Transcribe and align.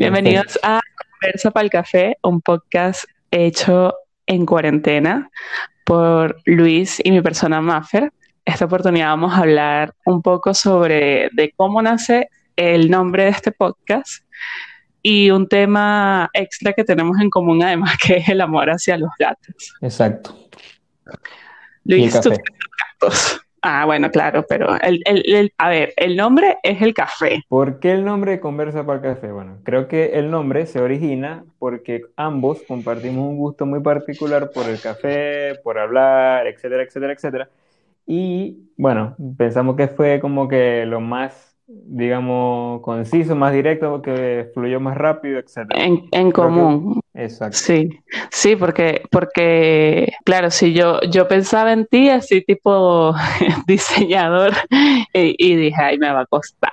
Bienvenidos 0.00 0.58
a 0.62 0.80
Conversa 0.96 1.50
para 1.50 1.64
el 1.64 1.70
Café, 1.70 2.16
un 2.22 2.40
podcast 2.40 3.04
hecho 3.30 3.92
en 4.24 4.46
cuarentena 4.46 5.30
por 5.84 6.40
Luis 6.46 7.02
y 7.04 7.10
mi 7.10 7.20
persona 7.20 7.60
Maffer. 7.60 8.10
Esta 8.46 8.64
oportunidad 8.64 9.08
vamos 9.08 9.34
a 9.34 9.40
hablar 9.40 9.94
un 10.06 10.22
poco 10.22 10.54
sobre 10.54 11.28
de 11.34 11.52
cómo 11.54 11.82
nace 11.82 12.30
el 12.56 12.90
nombre 12.90 13.24
de 13.24 13.28
este 13.28 13.52
podcast 13.52 14.24
y 15.02 15.30
un 15.30 15.46
tema 15.46 16.30
extra 16.32 16.72
que 16.72 16.82
tenemos 16.82 17.20
en 17.20 17.28
común 17.28 17.62
además 17.62 17.98
que 18.02 18.16
es 18.16 18.28
el 18.30 18.40
amor 18.40 18.70
hacia 18.70 18.96
los 18.96 19.10
gatos. 19.18 19.74
Exacto. 19.82 20.48
Luis, 21.84 22.18
tú 22.22 22.30
gatos. 22.30 23.42
Ah, 23.62 23.84
bueno, 23.84 24.10
claro, 24.10 24.46
pero 24.48 24.74
el, 24.80 25.02
el, 25.04 25.52
a 25.58 25.68
ver, 25.68 25.92
el 25.96 26.16
nombre 26.16 26.56
es 26.62 26.80
el 26.80 26.94
café. 26.94 27.44
¿Por 27.46 27.78
qué 27.78 27.92
el 27.92 28.04
nombre 28.04 28.40
Conversa 28.40 28.86
para 28.86 28.98
el 28.98 29.14
Café? 29.14 29.32
Bueno, 29.32 29.58
creo 29.64 29.86
que 29.86 30.18
el 30.18 30.30
nombre 30.30 30.64
se 30.64 30.80
origina 30.80 31.44
porque 31.58 32.02
ambos 32.16 32.62
compartimos 32.62 33.28
un 33.28 33.36
gusto 33.36 33.66
muy 33.66 33.80
particular 33.80 34.50
por 34.52 34.66
el 34.66 34.80
café, 34.80 35.56
por 35.62 35.78
hablar, 35.78 36.46
etcétera, 36.46 36.84
etcétera, 36.84 37.12
etcétera. 37.12 37.50
Y 38.06 38.56
bueno, 38.76 39.14
pensamos 39.36 39.76
que 39.76 39.88
fue 39.88 40.20
como 40.20 40.48
que 40.48 40.86
lo 40.86 41.00
más 41.00 41.49
digamos, 41.86 42.80
conciso, 42.82 43.36
más 43.36 43.52
directo, 43.52 44.00
que 44.02 44.50
fluyó 44.54 44.80
más 44.80 44.96
rápido, 44.96 45.38
etc. 45.38 45.70
En, 45.70 46.04
en 46.12 46.30
común. 46.30 47.00
Exacto. 47.14 47.56
Sí, 47.56 47.90
sí, 48.30 48.56
porque, 48.56 49.02
porque, 49.10 50.12
claro, 50.24 50.50
si 50.50 50.72
yo, 50.72 51.00
yo 51.10 51.28
pensaba 51.28 51.72
en 51.72 51.86
ti 51.86 52.08
así 52.08 52.42
tipo 52.42 53.14
diseñador 53.66 54.52
y, 55.12 55.34
y 55.38 55.56
dije, 55.56 55.82
ay, 55.82 55.98
me 55.98 56.12
va 56.12 56.20
a 56.20 56.26
costar, 56.26 56.72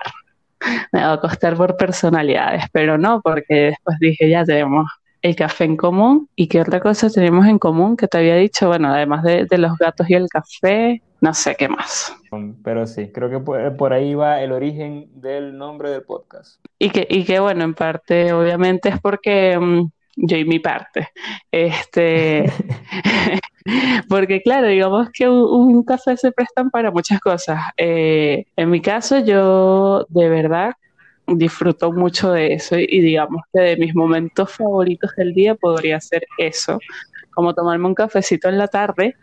me 0.92 1.02
va 1.02 1.14
a 1.14 1.20
costar 1.20 1.56
por 1.56 1.78
personalidades, 1.78 2.66
pero 2.72 2.98
no, 2.98 3.22
porque 3.22 3.56
después 3.56 3.98
dije, 4.00 4.30
ya 4.30 4.44
tenemos 4.46 4.88
el 5.22 5.36
café 5.36 5.66
en 5.66 5.78
común 5.78 6.30
y 6.36 6.48
qué 6.48 6.62
otra 6.62 6.80
cosa 6.80 7.10
tenemos 7.10 7.46
en 7.48 7.60
común 7.60 7.98
que 7.98 8.08
te 8.08 8.18
había 8.20 8.36
dicho, 8.36 8.68
bueno, 8.68 8.94
además 8.94 9.24
de, 9.24 9.46
de 9.50 9.58
los 9.58 9.78
gatos 9.78 10.10
y 10.10 10.14
el 10.14 10.28
café, 10.30 11.02
no 11.22 11.34
sé 11.34 11.56
qué 11.56 11.68
más. 11.70 12.16
Pero 12.64 12.88
sí, 12.88 13.12
creo 13.12 13.30
que 13.30 13.40
por, 13.40 13.94
ahí 13.94 14.14
va 14.16 14.42
el 14.42 14.52
origen 14.52 15.10
del 15.14 15.58
nombre 15.58 15.90
del 15.90 16.04
podcast. 16.04 16.64
Y 16.80 16.90
que, 16.90 17.08
y 17.10 17.24
que 17.24 17.40
bueno, 17.40 17.64
en 17.64 17.74
parte, 17.74 18.34
obviamente, 18.34 18.90
es 18.90 19.00
porque 19.00 19.58
mm, 19.58 19.90
yo 20.18 20.38
y 20.38 20.46
mi 20.46 20.60
parte. 20.60 21.10
Este, 21.52 22.46
porque 24.10 24.42
claro, 24.42 24.68
digamos 24.68 25.10
que 25.12 25.28
un, 25.30 25.84
café 25.84 26.18
se 26.18 26.32
prestan 26.32 26.70
para 26.70 26.92
muchas 26.92 27.20
cosas. 27.20 27.60
Eh, 27.78 28.46
en 28.56 28.70
mi 28.70 28.82
caso, 28.82 29.20
yo 29.20 30.06
de 30.10 30.30
verdad 30.30 30.74
disfruto 31.28 31.92
mucho 31.92 32.32
de 32.32 32.54
eso 32.54 32.78
y 32.78 33.02
digamos 33.02 33.44
que 33.52 33.60
de 33.60 33.78
mis 33.78 33.94
momentos 33.94 34.52
favoritos 34.52 35.12
del 35.18 35.34
día 35.34 35.56
podría 35.56 36.00
ser 36.00 36.26
eso, 36.38 36.80
como 37.32 37.54
tomarme 37.54 37.88
un 37.88 37.96
cafecito 37.96 38.48
en 38.48 38.58
la 38.58 38.68
tarde 38.68 39.16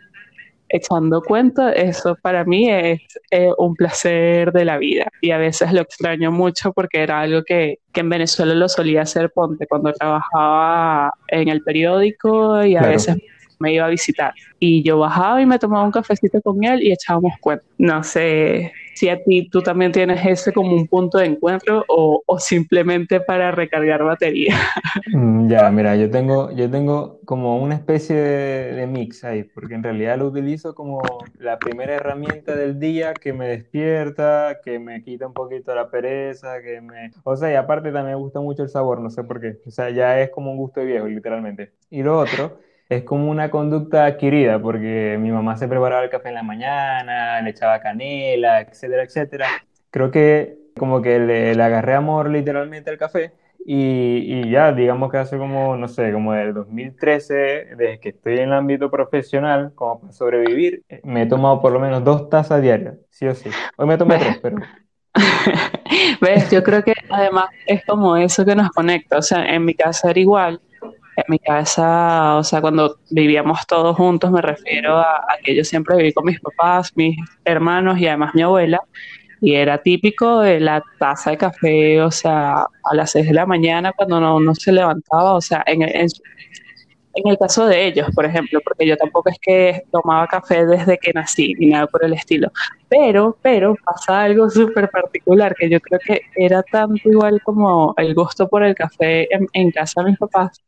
echando 0.69 1.21
cuenta, 1.21 1.71
eso 1.71 2.15
para 2.21 2.43
mí 2.43 2.69
es 2.69 3.01
eh, 3.31 3.49
un 3.57 3.75
placer 3.75 4.51
de 4.51 4.65
la 4.65 4.77
vida. 4.77 5.07
Y 5.21 5.31
a 5.31 5.37
veces 5.37 5.71
lo 5.71 5.81
extraño 5.81 6.31
mucho 6.31 6.73
porque 6.73 7.01
era 7.03 7.21
algo 7.21 7.43
que, 7.43 7.79
que, 7.93 8.01
en 8.01 8.09
Venezuela 8.09 8.53
lo 8.53 8.67
solía 8.69 9.01
hacer 9.01 9.31
Ponte 9.31 9.67
cuando 9.67 9.93
trabajaba 9.93 11.11
en 11.27 11.49
el 11.49 11.61
periódico 11.61 12.63
y 12.63 12.75
a 12.75 12.81
veces 12.81 13.17
me 13.59 13.73
iba 13.73 13.85
a 13.85 13.89
visitar 13.89 14.33
y 14.59 14.83
yo 14.83 14.99
bajaba 14.99 15.41
y 15.41 15.45
me 15.45 15.59
tomaba 15.59 15.83
un 15.83 15.91
cafecito 15.91 16.41
con 16.41 16.63
él 16.63 16.81
y 16.81 16.91
echábamos 16.91 17.33
cuenta. 17.39 17.65
No 17.77 18.03
sé 18.03 18.71
si 18.95 19.09
a 19.09 19.21
ti 19.21 19.49
tú 19.49 19.61
también 19.61 19.91
tienes 19.91 20.25
ese 20.25 20.53
como 20.53 20.73
un 20.73 20.87
punto 20.87 21.17
de 21.17 21.25
encuentro 21.25 21.83
o, 21.89 22.23
o 22.25 22.39
simplemente 22.39 23.19
para 23.19 23.51
recargar 23.51 24.03
batería. 24.03 24.55
Mm, 25.13 25.49
ya, 25.49 25.69
mira, 25.71 25.95
yo 25.97 26.09
tengo, 26.09 26.51
yo 26.51 26.71
tengo 26.71 27.19
como 27.25 27.61
una 27.61 27.75
especie 27.75 28.15
de, 28.15 28.87
mix 28.87 29.23
ahí, 29.23 29.43
porque 29.43 29.73
en 29.75 29.83
realidad 29.83 30.17
lo 30.17 30.27
utilizo 30.27 30.73
como 30.73 31.01
la 31.37 31.59
primera 31.59 31.95
herramienta 31.95 32.55
del 32.55 32.79
día 32.79 33.13
que 33.13 33.33
me 33.33 33.47
despierta, 33.47 34.59
que 34.63 34.79
me 34.79 35.03
quita 35.03 35.27
un 35.27 35.33
poquito 35.33 35.75
la 35.75 35.89
pereza, 35.89 36.61
que 36.61 36.79
me... 36.81 37.11
O 37.23 37.35
sea, 37.35 37.51
y 37.51 37.55
aparte 37.55 37.91
también 37.91 38.15
me 38.17 38.21
gusta 38.23 38.39
mucho 38.39 38.63
el 38.63 38.69
sabor, 38.69 39.01
no 39.01 39.09
sé 39.09 39.23
por 39.23 39.41
qué. 39.41 39.57
O 39.65 39.71
sea, 39.71 39.89
ya 39.89 40.21
es 40.21 40.29
como 40.29 40.51
un 40.51 40.57
gusto 40.57 40.79
de 40.79 40.85
viejo, 40.85 41.07
literalmente. 41.07 41.73
Y 41.89 42.03
lo 42.03 42.19
otro 42.19 42.59
es 42.89 43.03
como 43.03 43.29
una 43.29 43.49
conducta 43.49 44.05
adquirida, 44.05 44.59
porque 44.61 45.17
mi 45.19 45.31
mamá 45.31 45.57
se 45.57 45.67
preparaba 45.67 46.03
el 46.03 46.09
café 46.09 46.29
en 46.29 46.35
la 46.35 46.43
mañana, 46.43 47.41
le 47.41 47.49
echaba 47.49 47.79
canela, 47.79 48.61
etcétera, 48.61 49.03
etcétera. 49.03 49.47
Creo 49.89 50.11
que 50.11 50.57
como 50.77 51.01
que 51.01 51.19
le, 51.19 51.51
agarré 51.51 51.95
amor 51.95 52.29
literalmente 52.29 52.89
al 52.89 52.97
café 52.97 53.31
y, 53.65 54.41
y, 54.41 54.51
ya, 54.51 54.71
digamos 54.71 55.09
que 55.09 55.17
hace 55.17 55.37
como, 55.37 55.75
no 55.75 55.87
sé, 55.87 56.11
como 56.11 56.33
del 56.33 56.53
2013, 56.53 57.33
desde 57.75 57.99
que 57.99 58.09
estoy 58.09 58.33
en 58.35 58.49
el 58.49 58.53
ámbito 58.53 58.91
profesional, 58.91 59.71
como 59.73 60.01
para 60.01 60.13
sobrevivir, 60.13 60.83
me 61.03 61.23
he 61.23 61.25
tomado 61.25 61.61
por 61.61 61.71
lo 61.71 61.79
menos 61.79 62.03
dos 62.03 62.29
tazas 62.29 62.61
diarias, 62.61 62.95
sí 63.09 63.25
o 63.25 63.33
sí. 63.33 63.49
Hoy 63.77 63.87
me 63.87 63.97
tomé 63.97 64.19
tres, 64.19 64.37
pero... 64.39 64.57
¿Ves? 66.21 66.51
Yo 66.51 66.61
creo 66.61 66.83
que 66.83 66.93
además 67.09 67.45
es 67.65 67.83
como 67.85 68.17
eso 68.17 68.45
que 68.45 68.55
nos 68.55 68.69
conecta, 68.69 69.17
o 69.17 69.21
sea, 69.23 69.45
en 69.45 69.65
mi 69.65 69.73
casa 69.73 70.11
era 70.11 70.19
igual 70.19 70.61
en 71.15 71.23
mi 71.27 71.39
casa, 71.39 72.35
o 72.37 72.43
sea, 72.43 72.61
cuando 72.61 72.97
vivíamos 73.09 73.65
todos 73.67 73.95
juntos, 73.95 74.31
me 74.31 74.41
refiero 74.41 74.97
a, 74.97 75.25
que 75.43 75.55
yo 75.55 75.63
siempre 75.63 75.95
viví 75.97 76.13
con 76.13 76.25
mis 76.25 76.39
papás, 76.39 76.91
mis 76.95 77.17
hermanos 77.45 77.99
y 77.99 78.07
además 78.07 78.35
mi 78.35 78.41
abuela, 78.41 78.81
y 79.41 79.55
era 79.55 79.77
típico 79.81 80.41
de 80.41 80.59
la 80.59 80.83
taza 80.99 81.31
de 81.31 81.37
café, 81.37 82.01
o 82.01 82.11
sea, 82.11 82.65
a 82.83 82.95
las 82.95 83.11
6 83.11 83.27
de 83.27 83.33
la 83.33 83.45
mañana 83.45 83.93
cuando 83.93 84.19
no, 84.19 84.55
se 84.55 84.71
levantaba, 84.71 85.33
o 85.35 85.41
sea, 85.41 85.63
en, 85.65 85.83
en, 85.83 86.07
el 87.13 87.37
caso 87.37 87.65
de 87.65 87.87
ellos, 87.87 88.09
por 88.13 88.25
ejemplo, 88.25 88.59
porque 88.61 88.85
yo 88.85 88.97
tampoco 88.97 89.29
es 89.29 89.37
que 89.41 89.83
tomaba 89.89 90.27
café 90.27 90.65
desde 90.65 90.97
que 90.97 91.13
nací, 91.13 91.53
ni 91.59 91.67
nada 91.67 91.87
por 91.87 92.03
el 92.03 92.13
estilo, 92.13 92.51
pero, 92.89 93.37
pero 93.41 93.75
pasa 93.85 94.23
algo 94.23 94.49
súper 94.49 94.89
particular, 94.89 95.55
que 95.55 95.69
yo 95.69 95.79
creo 95.79 95.99
que 96.05 96.21
era 96.35 96.61
tanto 96.63 97.09
igual 97.09 97.41
como 97.41 97.93
el 97.97 98.13
gusto 98.13 98.49
por 98.49 98.63
el 98.63 98.75
café 98.75 99.33
en, 99.33 99.47
en 99.53 99.71
casa 99.71 100.03
de 100.03 100.09
mis 100.09 100.19
papás, 100.19 100.61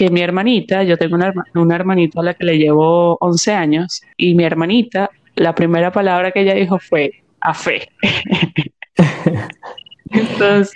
que 0.00 0.08
mi 0.08 0.22
hermanita, 0.22 0.82
yo 0.82 0.96
tengo 0.96 1.14
una, 1.14 1.30
una 1.54 1.74
hermanita 1.74 2.20
a 2.20 2.22
la 2.22 2.32
que 2.32 2.46
le 2.46 2.56
llevo 2.56 3.18
11 3.20 3.52
años, 3.52 4.00
y 4.16 4.34
mi 4.34 4.44
hermanita, 4.44 5.10
la 5.34 5.54
primera 5.54 5.92
palabra 5.92 6.32
que 6.32 6.40
ella 6.40 6.54
dijo 6.54 6.78
fue 6.78 7.12
a 7.42 7.52
fe. 7.52 7.86
Entonces, 10.10 10.72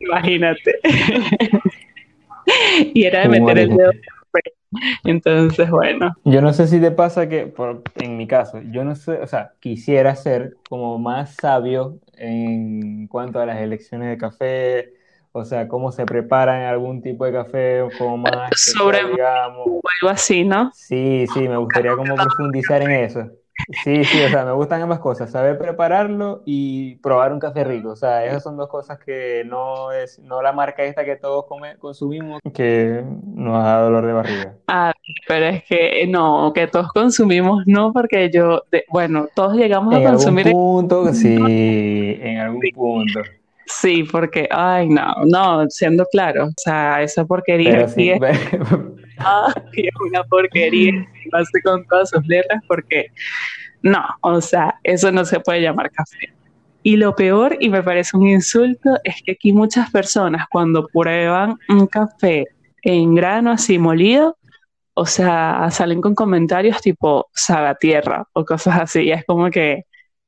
imagínate. 0.00 0.78
y 2.94 3.04
era 3.04 3.20
de 3.20 3.28
meter 3.28 3.58
el 3.58 3.76
dedo 3.76 3.92
entonces, 5.04 5.70
bueno. 5.70 6.16
Yo 6.24 6.40
no 6.40 6.54
sé 6.54 6.66
si 6.66 6.80
te 6.80 6.90
pasa 6.90 7.28
que, 7.28 7.48
por, 7.48 7.82
en 8.00 8.16
mi 8.16 8.26
caso, 8.26 8.62
yo 8.70 8.82
no 8.82 8.94
sé, 8.94 9.18
o 9.18 9.26
sea, 9.26 9.52
quisiera 9.60 10.16
ser 10.16 10.56
como 10.70 10.98
más 10.98 11.34
sabio 11.34 11.98
en 12.16 13.08
cuanto 13.08 13.40
a 13.40 13.44
las 13.44 13.60
elecciones 13.60 14.08
de 14.08 14.16
café, 14.16 15.01
o 15.32 15.44
sea, 15.44 15.66
cómo 15.66 15.92
se 15.92 16.04
prepara 16.04 16.60
en 16.60 16.66
algún 16.66 17.02
tipo 17.02 17.24
de 17.24 17.32
café, 17.32 17.82
como 17.98 18.18
más... 18.18 18.50
Sobre, 18.54 19.04
digamos. 19.08 19.66
O 19.66 19.80
algo 20.00 20.12
así, 20.12 20.44
¿no? 20.44 20.70
Sí, 20.74 21.26
sí, 21.32 21.48
me 21.48 21.56
gustaría 21.56 21.96
como 21.96 22.14
profundizar 22.14 22.82
en 22.82 22.90
eso. 22.90 23.30
Sí, 23.84 24.02
sí, 24.04 24.22
o 24.24 24.28
sea, 24.28 24.44
me 24.44 24.52
gustan 24.52 24.82
ambas 24.82 24.98
cosas, 24.98 25.30
saber 25.30 25.58
prepararlo 25.58 26.42
y 26.44 26.96
probar 26.96 27.32
un 27.32 27.38
café 27.38 27.64
rico. 27.64 27.90
O 27.90 27.96
sea, 27.96 28.24
esas 28.24 28.42
son 28.42 28.56
dos 28.56 28.68
cosas 28.68 28.98
que 28.98 29.44
no 29.46 29.92
es, 29.92 30.18
no 30.18 30.42
la 30.42 30.52
marca 30.52 30.82
esta 30.82 31.04
que 31.04 31.16
todos 31.16 31.44
consumimos, 31.78 32.40
que 32.54 33.04
nos 33.34 33.62
da 33.62 33.82
dolor 33.82 34.06
de 34.06 34.12
barriga. 34.12 34.54
Ah, 34.66 34.92
pero 35.28 35.46
es 35.46 35.64
que 35.64 36.06
no, 36.08 36.52
que 36.54 36.66
todos 36.66 36.88
consumimos 36.92 37.62
no, 37.66 37.92
porque 37.92 38.30
yo, 38.30 38.62
bueno, 38.88 39.28
todos 39.34 39.54
llegamos 39.54 39.94
a 39.94 40.02
consumir. 40.02 40.48
En 40.48 40.56
algún 40.56 40.88
punto, 40.88 41.14
sí, 41.14 42.18
en 42.20 42.38
algún 42.38 42.62
punto. 42.74 43.20
Sí, 43.80 44.04
porque, 44.04 44.48
ay, 44.50 44.88
no, 44.88 45.14
no, 45.26 45.68
siendo 45.70 46.04
claro, 46.06 46.46
o 46.46 46.52
sea, 46.56 47.02
esa 47.02 47.24
porquería 47.24 47.88
sí, 47.88 48.10
es, 48.10 48.20
una 50.00 50.24
porquería, 50.24 51.06
hace 51.32 51.62
con 51.62 51.84
todas 51.86 52.10
sus 52.10 52.26
letras, 52.26 52.62
porque 52.68 53.06
no, 53.82 54.04
o 54.20 54.40
sea, 54.40 54.78
eso 54.84 55.10
no 55.10 55.24
se 55.24 55.40
puede 55.40 55.62
llamar 55.62 55.90
café. 55.90 56.32
Y 56.82 56.96
lo 56.96 57.14
peor, 57.14 57.56
y 57.60 57.68
me 57.68 57.82
parece 57.82 58.16
un 58.16 58.28
insulto, 58.28 58.90
es 59.04 59.22
que 59.24 59.32
aquí 59.32 59.52
muchas 59.52 59.90
personas 59.90 60.46
cuando 60.50 60.88
prueban 60.88 61.56
un 61.68 61.86
café 61.86 62.44
en 62.82 63.14
grano 63.14 63.52
así 63.52 63.78
molido, 63.78 64.36
o 64.94 65.06
sea, 65.06 65.68
salen 65.70 66.00
con 66.00 66.14
comentarios 66.14 66.80
tipo 66.80 67.28
saga 67.32 67.74
tierra 67.76 68.26
o 68.32 68.44
cosas 68.44 68.80
así. 68.80 69.02
Y 69.02 69.12
es 69.12 69.24
como 69.24 69.50
que 69.50 69.84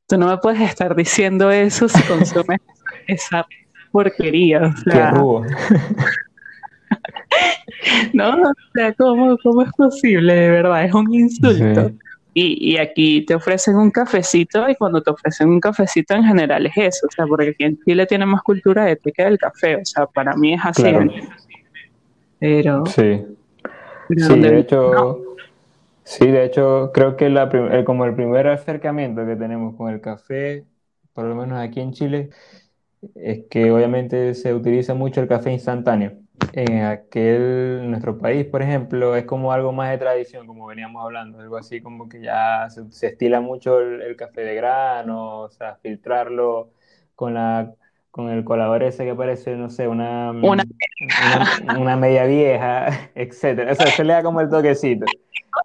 tú 0.07 0.17
no 0.17 0.29
me 0.29 0.39
puedes 0.39 0.61
estar 0.61 0.95
diciendo 0.95 1.51
eso 1.51 1.89
si 1.89 2.03
consumes 2.09 2.61
esa 3.07 3.47
porquería. 3.91 4.63
O 4.63 4.91
sea, 4.91 5.13
no, 8.13 8.31
o 8.31 8.53
sea, 8.75 8.93
¿cómo, 8.95 9.39
¿cómo, 9.43 9.63
es 9.63 9.73
posible? 9.73 10.35
De 10.35 10.51
verdad, 10.51 10.85
es 10.85 10.93
un 10.93 11.15
insulto. 11.15 11.91
y, 12.35 12.77
aquí 12.77 13.25
te 13.25 13.35
ofrecen 13.35 13.77
un 13.77 13.91
cafecito 13.91 14.69
y 14.69 14.75
cuando 14.75 15.03
te 15.03 15.11
ofrecen 15.11 15.49
un 15.49 15.61
cafecito 15.61 16.15
en 16.15 16.25
general 16.25 16.67
es 16.67 16.77
eso, 16.77 17.07
o 17.07 17.11
sea, 17.11 17.27
porque 17.27 17.51
aquí 17.51 17.65
en 17.65 17.79
Chile 17.85 18.07
tiene 18.07 18.27
más 18.27 18.43
cultura 18.43 18.91
ética 18.91 19.25
del 19.25 19.39
café, 19.39 19.77
o 19.77 19.85
sea, 19.85 20.07
para 20.07 20.35
mí 20.35 20.55
es 20.55 20.61
así. 20.65 20.93
Pero... 22.41 22.85
Sí. 22.87 23.23
sí, 24.17 24.41
de 24.41 24.59
hecho... 24.59 25.21
Sí, 26.07 26.27
de 26.27 26.45
hecho, 26.45 26.91
creo 26.93 27.17
que 27.17 27.31
la 27.31 27.49
como 27.87 28.05
el 28.05 28.15
primer 28.15 28.47
acercamiento 28.49 29.25
que 29.25 29.37
tenemos 29.37 29.75
con 29.75 29.91
el 29.91 30.03
café, 30.03 30.67
por 31.15 31.25
lo 31.25 31.35
menos 31.35 31.59
aquí 31.59 31.81
en 31.81 31.93
Chile, 31.93 32.29
es 33.15 33.45
que 33.51 33.71
obviamente 33.71 34.35
se 34.35 34.55
utiliza 34.55 34.95
mucho 34.95 35.21
el 35.21 35.29
café 35.29 35.53
instantáneo 35.53 36.25
en 36.53 36.83
aquel, 36.85 37.91
nuestro 37.91 38.19
país, 38.19 38.45
por 38.47 38.63
ejemplo, 38.63 39.17
es 39.17 39.25
como 39.25 39.53
algo 39.53 39.73
más 39.73 39.91
de 39.91 39.99
tradición, 39.99 40.47
como 40.47 40.67
veníamos 40.67 41.03
hablando, 41.03 41.41
algo 41.41 41.57
así 41.57 41.81
como 41.81 42.09
que 42.09 42.21
ya 42.21 42.69
se, 42.71 43.07
estila 43.07 43.41
mucho 43.41 43.81
el, 43.81 44.17
café 44.17 44.43
de 44.43 44.55
grano, 44.55 45.41
o 45.41 45.49
sea, 45.51 45.77
filtrarlo 45.77 46.71
con 47.15 47.35
la 47.35 47.73
con 48.11 48.31
el 48.31 48.45
colador 48.45 48.85
ese 48.85 49.05
que 49.05 49.13
parece, 49.13 49.57
no 49.57 49.69
sé, 49.71 49.89
una, 49.89 50.31
una, 50.31 50.63
una, 51.77 51.97
media 51.97 52.27
vieja, 52.27 53.11
etcétera. 53.17 53.73
O 53.73 53.75
sea, 53.75 53.89
se 53.89 54.05
le 54.05 54.13
da 54.13 54.23
como 54.23 54.41
el 54.41 54.49
toquecito. 54.49 55.05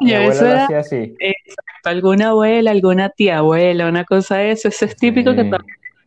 Mi 0.01 0.13
abuela 0.15 0.65
lo 0.67 0.77
así. 0.77 1.15
Exacto, 1.19 1.89
alguna 1.89 2.29
abuela, 2.29 2.71
alguna 2.71 3.09
tía 3.09 3.37
abuela, 3.37 3.87
una 3.87 4.03
cosa 4.03 4.37
de 4.37 4.51
eso. 4.51 4.67
Eso 4.67 4.85
es 4.85 4.95
típico 4.95 5.35
que 5.35 5.43
toman 5.43 5.63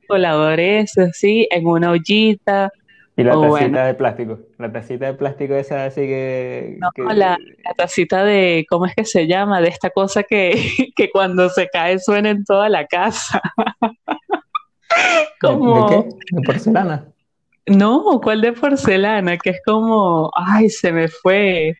coladores 0.07 0.97
así, 0.99 1.49
en 1.51 1.67
una 1.67 1.91
ollita, 1.91 2.71
y 3.15 3.25
la 3.25 3.35
tacita 3.39 3.87
de 3.87 3.95
plástico, 3.95 4.39
la 4.57 4.73
tacita 4.73 5.07
de 5.07 5.15
plástico 5.15 5.55
esa 5.55 5.85
así 5.85 6.01
que... 6.01 6.79
No, 6.81 7.13
La, 7.13 7.39
tacita 7.77 8.25
de, 8.25 8.65
¿cómo 8.71 8.87
es 8.87 8.95
que 8.95 9.05
se 9.05 9.27
llama? 9.27 9.61
De 9.61 9.69
esta 9.69 9.91
cosa 9.91 10.23
que, 10.23 10.53
que 10.97 11.11
cuando 11.11 11.51
se 11.51 11.69
cae 11.69 11.99
suena 11.99 12.31
en 12.31 12.45
toda 12.45 12.71
la 12.71 12.87
casa. 12.87 13.43
como... 15.41 15.91
¿De, 15.91 15.97
qué? 15.97 16.09
¿De 16.31 16.43
porcelana? 16.43 17.05
No, 17.67 18.19
¿cuál 18.23 18.41
de 18.41 18.53
porcelana? 18.53 19.37
Que 19.37 19.51
es 19.51 19.61
como, 19.65 20.31
ay, 20.35 20.71
se 20.71 20.91
me 20.91 21.09
fue. 21.09 21.77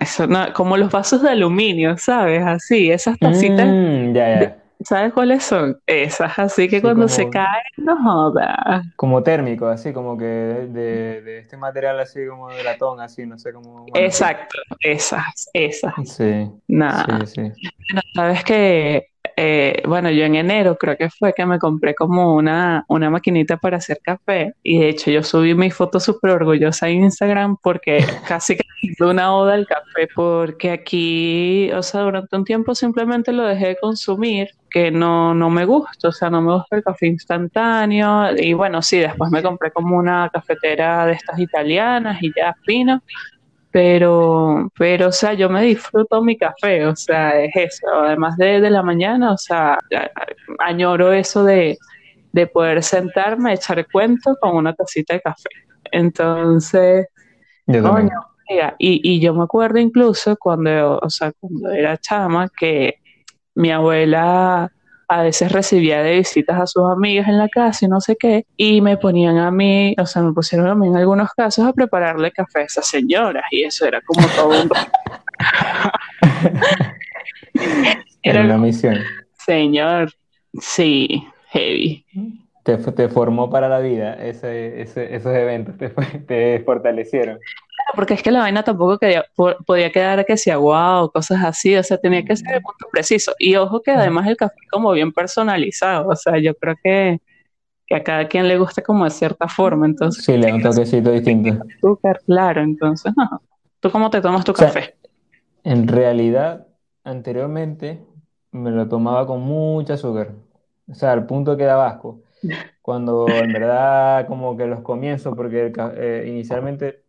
Eso, 0.00 0.26
no, 0.26 0.52
como 0.54 0.76
los 0.76 0.90
vasos 0.90 1.22
de 1.22 1.28
aluminio, 1.28 1.98
¿sabes? 1.98 2.42
Así, 2.42 2.90
esas 2.90 3.18
tacitas. 3.18 3.66
Mm, 3.68 4.12
ya, 4.14 4.40
ya. 4.40 4.63
¿Sabes 4.80 5.12
cuáles 5.12 5.44
son? 5.44 5.80
Esas, 5.86 6.38
así 6.38 6.68
que 6.68 6.82
cuando 6.82 7.08
se 7.08 7.30
caen, 7.30 7.62
no 7.76 7.96
joda. 8.02 8.82
Como 8.96 9.22
térmico, 9.22 9.66
así 9.66 9.92
como 9.92 10.18
que 10.18 10.24
de, 10.24 11.22
de, 11.22 11.38
este 11.38 11.56
material 11.56 12.00
así 12.00 12.26
como 12.26 12.50
de 12.50 12.62
latón, 12.64 13.00
así, 13.00 13.26
no 13.26 13.38
sé 13.38 13.52
cómo. 13.52 13.86
Exacto, 13.94 14.58
esas, 14.80 15.48
esas. 15.52 15.94
Sí. 16.04 16.50
Nada. 16.68 17.24
Sí, 17.26 17.52
sí. 17.52 17.70
sabes 18.14 18.44
que 18.44 19.13
eh, 19.36 19.82
bueno, 19.86 20.10
yo 20.10 20.24
en 20.24 20.36
enero 20.36 20.76
creo 20.76 20.96
que 20.96 21.10
fue 21.10 21.32
que 21.32 21.44
me 21.46 21.58
compré 21.58 21.94
como 21.94 22.34
una, 22.34 22.84
una 22.88 23.10
maquinita 23.10 23.56
para 23.56 23.78
hacer 23.78 23.98
café 24.02 24.54
y 24.62 24.78
de 24.78 24.88
hecho 24.90 25.10
yo 25.10 25.22
subí 25.22 25.54
mi 25.54 25.70
foto 25.70 25.98
súper 26.00 26.32
orgullosa 26.32 26.88
en 26.88 27.04
Instagram 27.04 27.56
porque 27.62 28.04
casi 28.28 28.56
que 28.56 28.64
hice 28.82 29.04
una 29.04 29.34
oda 29.34 29.54
al 29.54 29.66
café 29.66 30.08
porque 30.14 30.70
aquí, 30.70 31.70
o 31.72 31.82
sea, 31.82 32.02
durante 32.02 32.36
un 32.36 32.44
tiempo 32.44 32.74
simplemente 32.74 33.32
lo 33.32 33.44
dejé 33.44 33.68
de 33.68 33.76
consumir 33.76 34.48
que 34.70 34.90
no, 34.90 35.34
no 35.34 35.50
me 35.50 35.64
gusta, 35.64 36.08
o 36.08 36.12
sea, 36.12 36.30
no 36.30 36.42
me 36.42 36.52
gusta 36.52 36.76
el 36.76 36.82
café 36.82 37.06
instantáneo 37.06 38.36
y 38.36 38.54
bueno, 38.54 38.82
sí, 38.82 38.98
después 38.98 39.30
me 39.30 39.42
compré 39.42 39.70
como 39.70 39.96
una 39.96 40.28
cafetera 40.32 41.06
de 41.06 41.12
estas 41.12 41.38
italianas 41.38 42.20
y 42.22 42.32
ya 42.36 42.54
fino 42.64 43.00
pero, 43.74 44.70
pero, 44.78 45.08
o 45.08 45.12
sea, 45.12 45.34
yo 45.34 45.50
me 45.50 45.60
disfruto 45.62 46.22
mi 46.22 46.38
café, 46.38 46.86
o 46.86 46.94
sea, 46.94 47.42
es 47.42 47.50
eso, 47.56 47.88
además 47.92 48.36
de, 48.36 48.60
de 48.60 48.70
la 48.70 48.84
mañana, 48.84 49.32
o 49.32 49.36
sea, 49.36 49.76
añoro 50.60 51.12
eso 51.12 51.42
de, 51.42 51.76
de 52.30 52.46
poder 52.46 52.84
sentarme, 52.84 53.52
echar 53.52 53.84
cuento 53.90 54.36
con 54.40 54.54
una 54.54 54.74
tacita 54.74 55.14
de 55.14 55.22
café. 55.22 55.48
Entonces, 55.90 57.08
coño, 57.66 58.20
y, 58.78 59.00
y 59.02 59.18
yo 59.18 59.34
me 59.34 59.42
acuerdo 59.42 59.80
incluso 59.80 60.36
cuando, 60.36 61.00
o 61.00 61.10
sea, 61.10 61.32
cuando 61.32 61.68
era 61.70 61.98
chama, 61.98 62.48
que 62.56 63.00
mi 63.56 63.72
abuela 63.72 64.70
a 65.08 65.22
veces 65.22 65.52
recibía 65.52 66.02
de 66.02 66.18
visitas 66.18 66.60
a 66.60 66.66
sus 66.66 66.90
amigas 66.90 67.28
en 67.28 67.38
la 67.38 67.48
casa 67.48 67.84
y 67.84 67.88
no 67.88 68.00
sé 68.00 68.16
qué, 68.16 68.46
y 68.56 68.80
me 68.80 68.96
ponían 68.96 69.38
a 69.38 69.50
mí, 69.50 69.94
o 69.98 70.06
sea, 70.06 70.22
me 70.22 70.32
pusieron 70.32 70.66
a 70.68 70.74
mí 70.74 70.88
en 70.88 70.96
algunos 70.96 71.30
casos 71.32 71.66
a 71.66 71.72
prepararle 71.72 72.32
café 72.32 72.60
a 72.60 72.62
esas 72.62 72.88
señoras, 72.88 73.44
y 73.50 73.64
eso 73.64 73.86
era 73.86 74.00
como 74.02 74.26
todo 74.28 74.62
un... 74.62 74.70
era 78.22 78.40
una 78.42 78.58
misión. 78.58 78.98
Señor, 79.38 80.12
sí, 80.60 81.26
heavy. 81.48 82.04
Te, 82.62 82.76
te 82.78 83.08
formó 83.08 83.50
para 83.50 83.68
la 83.68 83.80
vida 83.80 84.14
ese, 84.14 84.80
ese, 84.80 85.14
esos 85.14 85.34
eventos, 85.34 85.76
te, 85.76 85.90
te 86.20 86.60
fortalecieron 86.64 87.38
porque 87.94 88.14
es 88.14 88.22
que 88.22 88.30
la 88.30 88.40
vaina 88.40 88.62
tampoco 88.62 88.98
podía 89.66 89.90
quedar 89.90 90.24
que 90.24 90.36
sea 90.36 90.56
wow, 90.56 91.10
cosas 91.10 91.44
así, 91.44 91.76
o 91.76 91.82
sea, 91.82 91.98
tenía 91.98 92.24
que 92.24 92.36
ser 92.36 92.54
el 92.54 92.62
punto 92.62 92.86
preciso. 92.90 93.32
Y 93.38 93.56
ojo 93.56 93.82
que 93.82 93.90
además 93.90 94.26
el 94.26 94.36
café 94.36 94.56
como 94.70 94.92
bien 94.92 95.12
personalizado, 95.12 96.08
o 96.08 96.16
sea, 96.16 96.38
yo 96.38 96.54
creo 96.54 96.76
que, 96.82 97.20
a 97.90 98.02
cada 98.02 98.26
quien 98.26 98.48
le 98.48 98.58
gusta 98.58 98.82
como 98.82 99.04
de 99.04 99.10
cierta 99.10 99.46
forma, 99.46 99.86
entonces... 99.86 100.24
Sí, 100.24 100.36
le 100.36 100.48
da 100.48 100.54
un 100.54 100.62
toquecito 100.62 101.10
distinto. 101.12 101.64
Súper 101.80 102.20
claro, 102.26 102.62
entonces, 102.62 103.12
no. 103.16 103.40
¿Tú 103.78 103.90
cómo 103.90 104.10
te 104.10 104.20
tomas 104.20 104.44
tu 104.44 104.52
café? 104.52 104.96
En 105.62 105.86
realidad, 105.86 106.66
anteriormente 107.04 108.00
me 108.50 108.70
lo 108.70 108.88
tomaba 108.88 109.26
con 109.26 109.42
mucha 109.42 109.94
azúcar, 109.94 110.32
o 110.90 110.94
sea, 110.94 111.12
al 111.12 111.26
punto 111.26 111.56
que 111.56 111.64
daba 111.64 111.88
asco. 111.88 112.22
Cuando 112.82 113.26
en 113.28 113.52
verdad 113.52 114.26
como 114.26 114.56
que 114.56 114.66
los 114.66 114.80
comienzos, 114.80 115.34
porque 115.34 115.72
eh, 115.96 116.24
inicialmente 116.26 117.03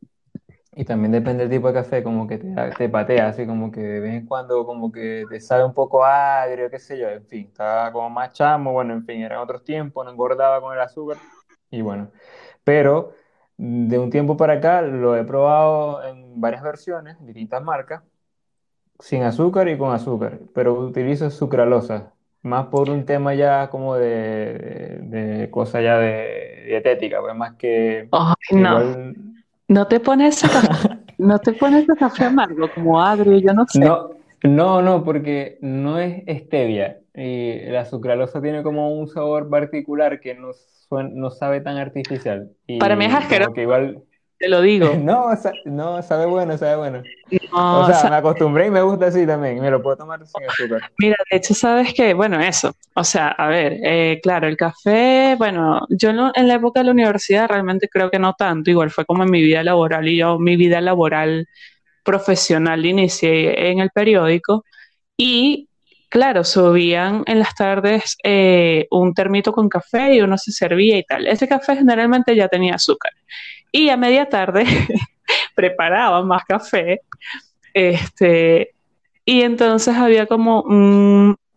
y 0.76 0.84
también 0.84 1.14
depende 1.14 1.44
del 1.48 1.58
tipo 1.58 1.68
de 1.70 1.74
café, 1.74 2.04
como 2.04 2.28
que 2.28 2.38
te, 2.38 2.54
te 2.78 2.90
patea, 2.90 3.30
así 3.30 3.46
como 3.46 3.72
que 3.72 3.80
de 3.80 4.00
vez 4.02 4.14
en 4.16 4.26
cuando 4.26 4.66
como 4.66 4.92
que 4.92 5.24
te 5.30 5.40
sabe 5.40 5.64
un 5.64 5.74
poco 5.74 6.04
agrio, 6.04 6.70
qué 6.70 6.80
sé 6.80 7.00
yo, 7.00 7.08
en 7.10 7.26
fin, 7.26 7.48
estaba 7.48 7.92
como 7.94 8.10
más 8.10 8.34
chamo, 8.34 8.74
bueno, 8.74 8.94
en 8.94 9.06
fin, 9.06 9.22
eran 9.22 9.40
otros 9.40 9.64
tiempos, 9.64 10.04
no 10.06 10.12
engordaba 10.12 10.60
con 10.60 10.74
el 10.74 10.82
azúcar, 10.82 11.18
y 11.72 11.82
bueno, 11.82 12.12
pero 12.66 13.14
de 13.58 13.98
un 13.98 14.10
tiempo 14.10 14.36
para 14.36 14.54
acá 14.56 14.82
lo 14.82 15.16
he 15.16 15.24
probado 15.24 16.04
en 16.04 16.42
varias 16.42 16.62
versiones, 16.62 17.16
distintas 17.26 17.64
marcas, 17.64 18.04
sin 19.00 19.24
azúcar 19.24 19.70
y 19.70 19.78
con 19.78 19.94
azúcar, 19.94 20.40
pero 20.54 20.74
utilizo 20.74 21.30
sucralosa, 21.30 22.14
más 22.42 22.68
por 22.68 22.90
un 22.90 23.06
tema 23.06 23.34
ya 23.34 23.70
como 23.70 23.96
de, 23.96 25.00
de, 25.04 25.50
cosa 25.52 25.82
ya 25.82 25.98
de 25.98 26.66
dietética, 26.68 27.22
pues 27.22 27.36
más 27.36 27.56
que... 27.56 28.10
no. 28.52 29.35
¿No 29.68 29.88
te 29.88 30.00
pones 30.00 30.42
café, 30.42 30.90
no 31.18 31.40
te 31.40 31.54
pones 31.54 31.88
café 31.98 32.26
amargo 32.26 32.70
como 32.74 33.02
agrio? 33.02 33.38
Yo 33.40 33.54
no 33.54 33.66
sé. 33.68 33.80
No, 33.80 34.10
no, 34.44 34.82
no, 34.82 35.04
porque 35.04 35.58
no 35.62 36.00
es 36.00 36.24
stevia. 36.44 37.00
Y 37.14 37.62
la 37.70 37.86
sucralosa 37.86 38.42
tiene 38.42 38.62
como 38.62 38.94
un 38.94 39.08
sabor 39.08 39.50
particular 39.50 40.20
que 40.20 40.36
no, 40.36 40.52
no 40.92 41.32
sabe 41.32 41.62
tan 41.62 41.78
artificial. 41.78 42.52
Y 42.68 42.80
Para 42.80 42.96
mí 42.96 43.06
es 43.06 43.14
asqueroso. 43.14 43.54
Que 43.54 43.62
igual, 43.62 44.04
te 44.38 44.50
lo 44.50 44.62
digo. 44.62 44.94
No, 45.06 45.30
no, 45.66 46.02
sabe 46.02 46.26
bueno, 46.26 46.58
sabe 46.58 46.76
bueno. 46.76 47.04
o 47.52 47.86
sea, 47.86 48.10
me 48.10 48.16
acostumbré 48.18 48.68
y 48.68 48.72
me 48.72 48.82
gusta 48.82 49.08
así 49.08 49.26
también. 49.26 49.62
Me 49.62 49.70
lo 49.70 49.82
puedo 49.82 49.98
tomar 49.98 50.26
sin 50.26 50.50
azúcar. 50.50 50.90
Mira, 50.98 51.16
de 51.30 51.38
hecho, 51.38 51.54
sabes 51.54 51.94
que, 51.94 52.14
bueno, 52.14 52.40
eso. 52.42 52.74
O 52.96 53.04
sea, 53.04 53.30
a 53.30 53.48
ver, 53.48 53.80
eh, 53.84 54.20
claro, 54.22 54.48
el 54.48 54.58
café, 54.58 55.36
bueno, 55.38 55.86
yo 55.90 56.14
no, 56.14 56.32
en 56.36 56.48
la 56.48 56.56
época 56.56 56.80
de 56.80 56.86
la 56.86 56.92
universidad 56.92 57.48
realmente 57.50 57.88
creo 57.90 58.10
que 58.10 58.20
no 58.20 58.34
tanto. 58.34 58.70
Igual 58.70 58.92
fue 58.92 59.06
como 59.06 59.24
en 59.24 59.32
mi 59.32 59.42
vida 59.42 59.64
laboral 59.64 60.08
y 60.08 60.18
yo, 60.18 60.40
mi 60.40 60.56
vida 60.56 60.82
laboral 60.82 61.48
profesional 62.04 62.86
inicié 62.86 63.70
en 63.70 63.80
el 63.80 63.90
periódico. 63.92 64.66
Y 65.18 65.70
claro, 66.10 66.44
subían 66.44 67.24
en 67.26 67.40
las 67.40 67.56
tardes 67.56 68.18
eh, 68.24 68.88
un 68.92 69.14
termito 69.14 69.52
con 69.52 69.70
café 69.70 70.16
y 70.16 70.22
uno 70.22 70.38
se 70.38 70.52
servía 70.52 70.98
y 70.98 71.04
tal. 71.04 71.28
Ese 71.28 71.48
café 71.48 71.76
generalmente 71.76 72.36
ya 72.36 72.48
tenía 72.48 72.76
azúcar. 72.76 73.12
Y 73.76 73.90
a 73.90 73.98
media 73.98 74.30
tarde 74.30 74.64
preparaba 75.56 76.24
más 76.24 76.46
café. 76.46 77.02
Este, 77.74 78.74
y 79.26 79.42
entonces 79.42 79.94
había 79.98 80.28
como 80.28 80.62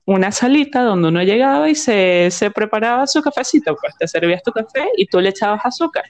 una 0.05 0.33
salita 0.33 0.83
donde 0.83 1.11
uno 1.11 1.23
llegaba 1.23 1.71
y 1.71 1.77
se, 1.77 2.29
preparaba 2.53 3.07
su 3.07 3.23
cafecito. 3.23 3.77
Pues 3.81 3.95
te 3.97 4.09
servías 4.09 4.43
tu 4.43 4.51
café 4.51 4.89
y 4.97 5.07
tú 5.07 5.21
le 5.21 5.29
echabas 5.29 5.61
azúcar. 5.65 6.07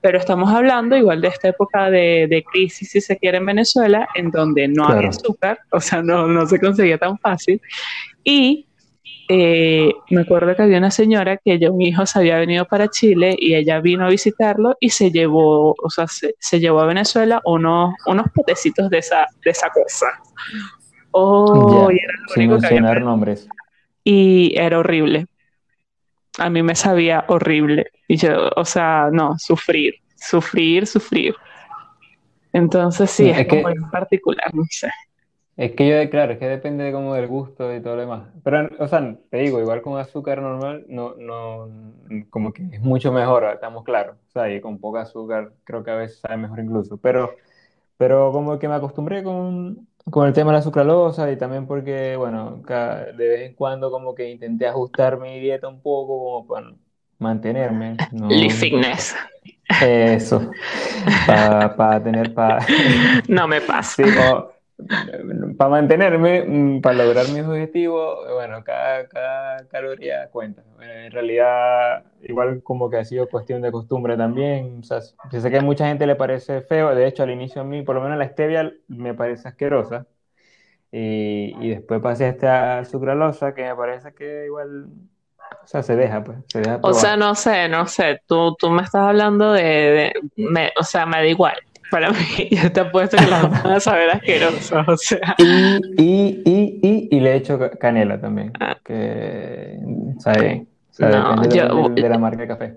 Pero 0.00 0.18
estamos 0.18 0.54
hablando 0.54 0.96
igual 0.96 1.20
de 1.20 1.28
esta 1.28 1.48
época 1.48 1.90
de, 1.90 2.44
crisis, 2.52 2.88
si 2.88 3.00
se 3.00 3.16
quiere, 3.18 3.38
en 3.38 3.46
Venezuela, 3.46 4.08
en 4.14 4.30
donde 4.30 4.68
no 4.68 4.86
había 4.86 5.08
azúcar, 5.08 5.58
o 5.72 5.80
sea, 5.80 6.00
no, 6.00 6.28
no 6.28 6.46
se 6.46 6.60
conseguía 6.60 6.96
tan 6.96 7.18
fácil. 7.18 7.60
Y 8.22 8.68
eh, 9.32 9.92
me 10.10 10.22
acuerdo 10.22 10.56
que 10.56 10.62
había 10.62 10.78
una 10.78 10.90
señora 10.90 11.36
que 11.36 11.56
ya 11.56 11.70
un 11.70 11.80
hijo 11.80 12.04
se 12.04 12.18
había 12.18 12.36
venido 12.36 12.64
para 12.64 12.88
Chile 12.88 13.36
y 13.38 13.54
ella 13.54 13.78
vino 13.78 14.04
a 14.04 14.08
visitarlo 14.08 14.76
y 14.80 14.90
se 14.90 15.12
llevó, 15.12 15.70
o 15.80 15.88
sea, 15.88 16.06
se, 16.08 16.58
llevó 16.58 16.80
a 16.80 16.86
Venezuela 16.86 17.40
unos, 17.44 17.94
unos 18.06 18.26
potecitos 18.34 18.90
de 18.90 18.98
esa, 18.98 19.28
de 19.44 19.50
esa 19.52 19.68
cosa. 19.70 20.06
Oh, 21.12 21.88
y 21.92 21.98
era 21.98 22.12
lo 22.22 22.28
sin 22.34 22.42
único 22.48 22.60
que 22.60 22.66
había. 22.66 22.80
mencionar 22.80 23.02
nombres. 23.04 23.48
Y 24.02 24.52
era 24.58 24.80
horrible. 24.80 25.26
A 26.38 26.50
mí 26.50 26.64
me 26.64 26.74
sabía 26.74 27.24
horrible. 27.28 27.86
Y 28.08 28.16
yo, 28.16 28.50
o 28.56 28.64
sea, 28.64 29.10
no, 29.12 29.38
sufrir, 29.38 29.94
sufrir, 30.16 30.88
sufrir. 30.88 31.36
Entonces 32.52 33.08
sí, 33.12 33.26
Sí, 33.26 33.30
es, 33.30 33.38
es 33.38 33.46
como 33.46 33.68
que- 33.68 33.74
en 33.74 33.90
particular, 33.90 34.52
no 34.52 34.64
sé. 34.68 34.90
Es 35.60 35.72
que 35.72 35.86
yo, 35.86 36.10
claro, 36.10 36.32
es 36.32 36.38
que 36.38 36.48
depende 36.48 36.84
de 36.84 36.92
como 36.92 37.12
del 37.14 37.26
gusto 37.28 37.74
y 37.74 37.82
todo 37.82 37.94
lo 37.96 38.00
demás. 38.02 38.28
Pero, 38.42 38.70
o 38.78 38.88
sea, 38.88 39.14
te 39.28 39.36
digo, 39.38 39.60
igual 39.60 39.82
con 39.82 39.98
azúcar 39.98 40.40
normal, 40.40 40.86
no, 40.88 41.14
no, 41.16 41.68
como 42.30 42.50
que 42.54 42.62
es 42.72 42.80
mucho 42.80 43.12
mejor, 43.12 43.44
estamos 43.44 43.84
claros. 43.84 44.16
O 44.28 44.30
sea, 44.30 44.50
y 44.50 44.62
con 44.62 44.78
poca 44.78 45.02
azúcar 45.02 45.52
creo 45.64 45.84
que 45.84 45.90
a 45.90 45.96
veces 45.96 46.20
sabe 46.20 46.38
mejor 46.38 46.60
incluso. 46.60 46.96
Pero, 46.96 47.36
pero 47.98 48.32
como 48.32 48.58
que 48.58 48.68
me 48.68 48.74
acostumbré 48.74 49.22
con, 49.22 49.86
con 50.10 50.26
el 50.28 50.32
tema 50.34 50.52
de 50.52 50.58
la 50.58 50.62
sucralosa 50.62 51.30
y 51.30 51.36
también 51.38 51.66
porque, 51.66 52.16
bueno, 52.16 52.62
ca- 52.66 53.06
de 53.12 53.28
vez 53.28 53.42
en 53.50 53.54
cuando 53.54 53.90
como 53.90 54.14
que 54.14 54.30
intenté 54.30 54.66
ajustar 54.66 55.18
mi 55.20 55.40
dieta 55.40 55.68
un 55.68 55.82
poco 55.82 56.18
como 56.18 56.46
para 56.48 56.74
mantenerme, 57.18 58.00
no 58.10 58.48
fitness. 58.50 59.14
eso, 59.80 60.54
para 61.24 62.02
tener, 62.02 62.34
para... 62.34 62.66
No 63.28 63.46
me 63.48 63.60
pasa. 63.60 64.02
Sí, 64.02 64.02
para 65.56 65.70
mantenerme, 65.70 66.80
para 66.82 66.94
lograr 67.04 67.28
mis 67.28 67.44
objetivos, 67.44 68.26
bueno, 68.34 68.62
cada, 68.64 69.08
cada 69.08 69.68
caloría 69.68 70.28
cuenta. 70.30 70.62
Bueno, 70.76 70.92
en 70.92 71.10
realidad, 71.12 72.04
igual 72.22 72.62
como 72.62 72.90
que 72.90 72.98
ha 72.98 73.04
sido 73.04 73.28
cuestión 73.28 73.62
de 73.62 73.72
costumbre 73.72 74.16
también. 74.16 74.78
O 74.80 74.82
sea, 74.82 75.00
yo 75.30 75.40
sé 75.40 75.50
que 75.50 75.58
a 75.58 75.62
mucha 75.62 75.86
gente 75.88 76.06
le 76.06 76.16
parece 76.16 76.62
feo, 76.62 76.94
de 76.94 77.06
hecho 77.06 77.22
al 77.22 77.30
inicio 77.30 77.62
a 77.62 77.64
mí, 77.64 77.82
por 77.82 77.94
lo 77.96 78.02
menos 78.02 78.18
la 78.18 78.28
stevia 78.28 78.72
me 78.88 79.14
parece 79.14 79.48
asquerosa. 79.48 80.06
Y, 80.92 81.54
y 81.60 81.70
después 81.70 82.00
pasé 82.00 82.24
a 82.26 82.28
esta 82.30 82.84
sucralosa 82.84 83.54
que 83.54 83.62
me 83.64 83.76
parece 83.76 84.12
que 84.14 84.46
igual, 84.46 84.86
o 85.64 85.66
sea, 85.66 85.82
se 85.82 85.96
deja, 85.96 86.24
pues, 86.24 86.38
se 86.48 86.60
deja 86.60 86.80
O 86.82 86.92
sea, 86.94 87.16
no 87.16 87.34
sé, 87.34 87.68
no 87.68 87.86
sé. 87.86 88.20
Tú, 88.26 88.56
tú 88.58 88.70
me 88.70 88.82
estás 88.82 89.02
hablando 89.02 89.52
de, 89.52 89.62
de- 89.62 90.12
me- 90.36 90.72
o 90.78 90.82
sea, 90.84 91.06
me 91.06 91.18
da 91.18 91.26
igual. 91.26 91.56
Para 91.90 92.10
mí, 92.10 92.16
yo 92.50 92.70
te 92.72 92.80
apuesto 92.80 93.16
que 93.16 93.26
las 93.26 93.50
van 93.50 93.72
a 93.72 93.80
saber 93.80 94.10
asquerosas. 94.10 94.86
O 94.88 94.96
sea, 94.96 95.34
Y, 95.38 95.44
y, 95.98 96.42
y, 96.44 96.80
y, 96.82 97.08
y 97.16 97.20
le 97.20 97.36
echo 97.36 97.58
ca- 97.58 97.70
canela 97.70 98.20
también, 98.20 98.52
Ah. 98.60 98.76
que 98.84 99.76
sabe 100.18 100.66
No, 100.98 101.36
depende 101.36 101.56
yo- 101.56 101.88
de, 101.88 102.02
de 102.02 102.08
la 102.08 102.18
marca 102.18 102.42
de 102.42 102.48
café. 102.48 102.74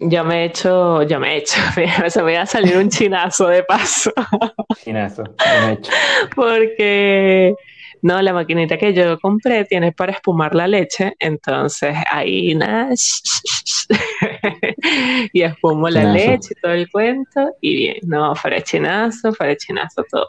yo 0.00 0.24
me 0.24 0.42
he 0.42 0.44
hecho, 0.46 1.02
yo 1.04 1.20
me 1.20 1.34
he 1.34 1.36
hecho, 1.38 1.60
se 2.08 2.22
me 2.24 2.34
va 2.34 2.42
a 2.42 2.46
salir 2.46 2.76
un 2.76 2.88
chinazo 2.88 3.46
de 3.48 3.62
paso. 3.62 4.12
Chinazo, 4.84 5.22
bien 5.22 5.78
hecho. 5.78 5.92
Porque 6.34 7.54
no, 8.02 8.20
la 8.20 8.32
maquinita 8.32 8.76
que 8.76 8.92
yo 8.92 9.16
compré 9.20 9.64
tiene 9.64 9.92
para 9.92 10.10
espumar 10.12 10.54
la 10.56 10.66
leche, 10.66 11.14
entonces 11.20 11.94
ahí 12.10 12.54
nada, 12.56 12.88
y 15.32 15.42
espumo 15.42 15.88
la 15.88 16.00
Chinazo. 16.00 16.16
leche 16.16 16.48
y 16.56 16.60
todo 16.60 16.72
el 16.72 16.90
cuento, 16.90 17.54
y 17.60 17.76
bien, 17.76 17.96
no, 18.02 18.34
frechinazo, 18.34 19.32
frechinazo 19.32 20.04
todo. 20.10 20.28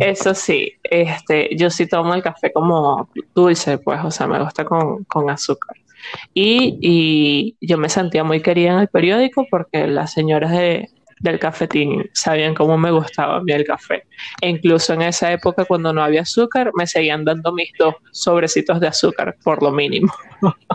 Eso 0.00 0.34
sí, 0.34 0.72
este, 0.82 1.54
yo 1.56 1.70
sí 1.70 1.86
tomo 1.86 2.14
el 2.14 2.22
café 2.22 2.52
como 2.52 3.08
dulce, 3.34 3.78
pues, 3.78 4.00
o 4.04 4.10
sea, 4.10 4.26
me 4.26 4.42
gusta 4.42 4.64
con, 4.64 5.04
con 5.04 5.30
azúcar. 5.30 5.76
Y, 6.32 6.78
y 6.80 7.56
yo 7.66 7.76
me 7.76 7.88
sentía 7.88 8.24
muy 8.24 8.40
querida 8.40 8.72
en 8.72 8.78
el 8.80 8.88
periódico 8.88 9.46
porque 9.50 9.86
las 9.86 10.12
señoras 10.12 10.50
de, 10.52 10.88
del 11.20 11.38
cafetín 11.38 12.08
sabían 12.12 12.54
cómo 12.54 12.76
me 12.78 12.90
gustaba 12.90 13.36
a 13.36 13.40
mí 13.42 13.52
el 13.52 13.64
café. 13.64 14.04
E 14.40 14.48
incluso 14.48 14.94
en 14.94 15.02
esa 15.02 15.30
época, 15.32 15.64
cuando 15.64 15.92
no 15.92 16.02
había 16.02 16.22
azúcar, 16.22 16.70
me 16.74 16.86
seguían 16.86 17.24
dando 17.24 17.52
mis 17.52 17.70
dos 17.78 17.94
sobrecitos 18.12 18.80
de 18.80 18.88
azúcar, 18.88 19.36
por 19.44 19.62
lo 19.62 19.70
mínimo. 19.70 20.12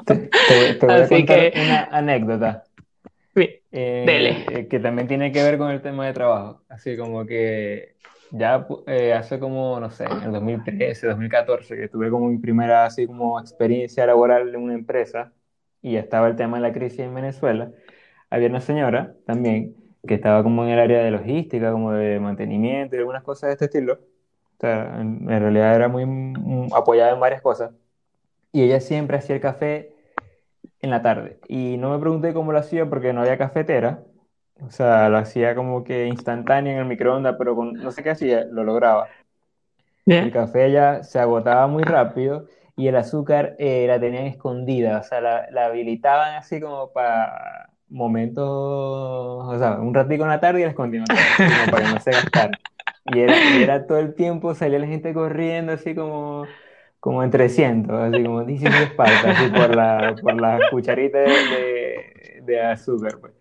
Te, 0.06 0.16
te- 0.48 0.74
te 0.76 0.86
voy 0.86 0.96
a 0.96 1.00
Así 1.04 1.16
contar 1.16 1.52
que- 1.52 1.60
una 1.62 1.84
anécdota 1.86 2.64
Bien. 3.34 3.50
eh, 3.72 4.04
Dele. 4.06 4.46
eh, 4.60 4.68
que 4.68 4.80
también 4.80 5.08
tiene 5.08 5.32
que 5.32 5.44
ver 5.44 5.58
con 5.58 5.72
el 5.72 5.82
tema 5.82 6.06
de 6.06 6.14
trabajo. 6.14 6.62
Así 6.70 6.96
como 6.96 7.26
que 7.26 7.96
ya 8.32 8.66
eh, 8.88 9.14
hace 9.14 9.40
como, 9.40 9.80
no 9.80 9.90
sé, 9.90 10.06
en 10.06 10.24
el 10.24 10.32
2013, 10.32 11.08
2014, 11.08 11.76
que 11.76 11.88
tuve 11.90 12.10
como 12.10 12.28
mi 12.30 12.38
primera 12.38 12.86
así 12.86 13.06
como 13.08 13.40
experiencia 13.40 14.06
laboral 14.06 14.50
en 14.50 14.62
una 14.62 14.74
empresa 14.76 15.32
y 15.82 15.96
estaba 15.98 16.28
el 16.28 16.36
tema 16.36 16.58
de 16.58 16.64
la 16.64 16.74
crisis 16.74 17.00
en 17.00 17.14
Venezuela, 17.14 17.72
había 18.30 18.48
una 18.50 18.62
señora 18.62 19.14
también 19.26 19.76
que 20.06 20.16
estaba 20.16 20.44
como 20.44 20.64
en 20.64 20.72
el 20.72 20.80
área 20.80 21.04
de 21.04 21.12
logística, 21.12 21.72
como 21.72 21.92
de 21.92 22.20
mantenimiento 22.20 22.96
y 22.96 23.00
algunas 23.00 23.24
cosas 23.24 23.50
de 23.50 23.54
este 23.54 23.66
estilo. 23.66 23.94
O 23.94 24.60
sea, 24.60 25.00
en, 25.02 25.30
en 25.30 25.40
realidad 25.40 25.76
era 25.76 25.88
muy 25.88 26.06
mm, 26.06 26.74
apoyada 26.74 27.12
en 27.12 27.20
varias 27.20 27.42
cosas. 27.42 27.72
Y 28.52 28.64
ella 28.64 28.80
siempre 28.80 29.18
hacía 29.18 29.36
el 29.36 29.42
café 29.42 29.94
en 30.82 30.90
la 30.90 31.02
tarde. 31.02 31.40
Y 31.48 31.78
no 31.78 31.92
me 31.92 32.00
pregunté 32.00 32.34
cómo 32.34 32.52
lo 32.52 32.60
hacía 32.60 32.86
porque 32.90 33.12
no 33.14 33.22
había 33.22 33.38
cafetera. 33.38 34.04
O 34.62 34.70
sea, 34.70 35.10
lo 35.10 35.18
hacía 35.18 35.56
como 35.56 35.84
que 35.84 36.08
instantáneo 36.08 36.74
en 36.74 36.80
el 36.80 36.86
microondas, 36.86 37.36
pero 37.38 37.56
con, 37.56 37.74
no 37.74 37.92
sé 37.92 38.04
qué 38.04 38.12
hacía, 38.12 38.46
lo 38.46 38.64
lograba. 38.64 39.08
El 40.06 40.32
café 40.32 40.72
ya 40.72 41.04
se 41.04 41.20
agotaba 41.20 41.68
muy 41.68 41.84
rápido 41.84 42.46
y 42.76 42.88
el 42.88 42.96
azúcar 42.96 43.56
eh, 43.58 43.86
la 43.88 44.00
tenían 44.00 44.26
escondida, 44.26 45.00
o 45.00 45.04
sea, 45.04 45.20
la, 45.20 45.48
la 45.50 45.66
habilitaban 45.66 46.36
así 46.36 46.60
como 46.60 46.92
para 46.92 47.70
momentos, 47.90 48.44
o 48.48 49.56
sea, 49.60 49.80
un 49.80 49.94
ratico 49.94 50.24
en 50.24 50.30
la 50.30 50.40
tarde 50.40 50.62
y 50.62 50.64
la 50.64 50.70
escondían 50.70 51.04
otra 51.06 51.22
vez, 51.24 51.38
así 51.40 51.54
como 51.54 51.70
para 51.70 51.88
no 51.88 52.00
se 52.00 52.14
gastara. 52.14 52.60
Y 53.06 53.20
era, 53.20 53.44
y 53.44 53.62
era 53.62 53.86
todo 53.88 54.00
el 54.00 54.16
tiempo, 54.16 54.56
salía 54.56 54.80
la 54.80 54.88
gente 54.88 55.14
corriendo 55.14 55.74
así 55.74 55.94
como, 55.96 56.56
como 57.00 57.24
en 57.24 57.30
300, 57.32 57.96
así 58.14 58.24
como 58.24 58.44
dice 58.46 58.72
mi 58.72 58.82
espalda, 58.82 59.30
así 59.32 59.50
por 59.50 59.70
la, 59.76 60.20
por 60.22 60.36
la 60.36 60.66
cucharita 60.70 61.20
de, 61.20 62.42
de- 62.44 62.62
azúcar, 62.62 63.20
pues. 63.20 63.34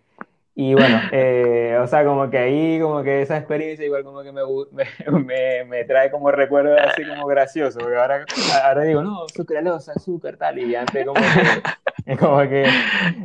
Y 0.57 0.75
bueno, 0.75 1.09
eh, 1.11 1.79
o 1.83 1.87
sea, 1.89 2.05
como 2.05 2.31
que 2.31 2.39
ahí, 2.39 2.81
como 2.81 3.03
que 3.03 3.23
esa 3.23 3.37
experiencia 3.39 3.85
igual 3.85 4.05
como 4.05 4.23
que 4.23 4.31
me, 4.33 4.43
me, 5.25 5.65
me 5.65 5.85
trae 5.85 6.11
como 6.11 6.31
recuerdos 6.31 6.79
así 6.81 7.05
como 7.07 7.27
gracioso, 7.27 7.81
porque 7.81 7.97
ahora, 7.97 8.25
ahora 8.65 8.83
digo, 8.85 9.03
no, 9.03 9.29
sucralosa, 9.29 9.93
azúcar, 9.93 10.37
tal, 10.37 10.59
y 10.61 10.75
antes 10.77 11.07
como 11.07 11.33
que, 11.33 11.67
como 12.19 12.41
que, 12.49 12.65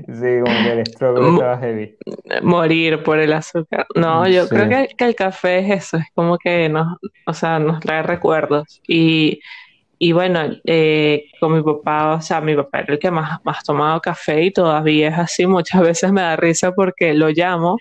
sí, 0.07 0.39
como 0.41 0.63
que 0.63 0.71
el 0.71 0.85
struggle 0.87 1.29
estaba 1.29 1.57
heavy. 1.59 1.97
morir 2.43 3.03
por 3.03 3.19
el 3.19 3.33
azúcar. 3.33 3.85
No, 3.95 4.27
yo 4.27 4.43
Sí. 4.43 4.49
creo 4.55 4.69
que, 4.69 4.87
que 4.97 5.05
el 5.05 5.15
café 5.15 5.59
es 5.59 5.83
eso, 5.85 5.97
es 5.97 6.05
como 6.13 6.37
que 6.37 6.69
nos, 6.69 6.97
o 7.25 7.33
sea, 7.33 7.59
nos 7.59 7.79
trae 7.81 8.03
recuerdos. 8.03 8.81
Y, 8.87 9.39
y 9.99 10.11
bueno, 10.13 10.41
eh, 10.65 11.25
con 11.39 11.53
mi 11.55 11.61
papá, 11.63 12.15
o 12.15 12.21
sea, 12.21 12.41
mi 12.41 12.55
papá 12.55 12.79
era 12.81 12.93
el 12.93 12.99
que 12.99 13.11
más, 13.11 13.39
más 13.43 13.63
tomaba 13.63 13.99
café 13.99 14.43
y 14.45 14.51
todavía 14.51 15.09
es 15.09 15.17
así. 15.19 15.47
Muchas 15.47 15.81
veces 15.83 16.11
me 16.11 16.21
da 16.21 16.35
risa 16.35 16.71
porque 16.73 17.13
lo 17.13 17.29
llamo 17.29 17.77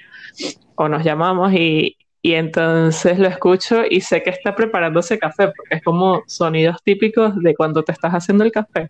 o 0.76 0.88
nos 0.88 1.04
llamamos 1.04 1.52
y, 1.52 1.96
y 2.22 2.34
entonces 2.34 3.18
lo 3.18 3.28
escucho 3.28 3.82
y 3.88 4.00
sé 4.00 4.22
que 4.22 4.30
está 4.30 4.54
preparándose 4.54 5.18
café 5.18 5.46
porque 5.46 5.76
es 5.76 5.82
como 5.82 6.22
sonidos 6.26 6.76
típicos 6.84 7.34
de 7.42 7.54
cuando 7.54 7.82
te 7.84 7.92
estás 7.92 8.12
haciendo 8.12 8.44
el 8.44 8.52
café. 8.52 8.88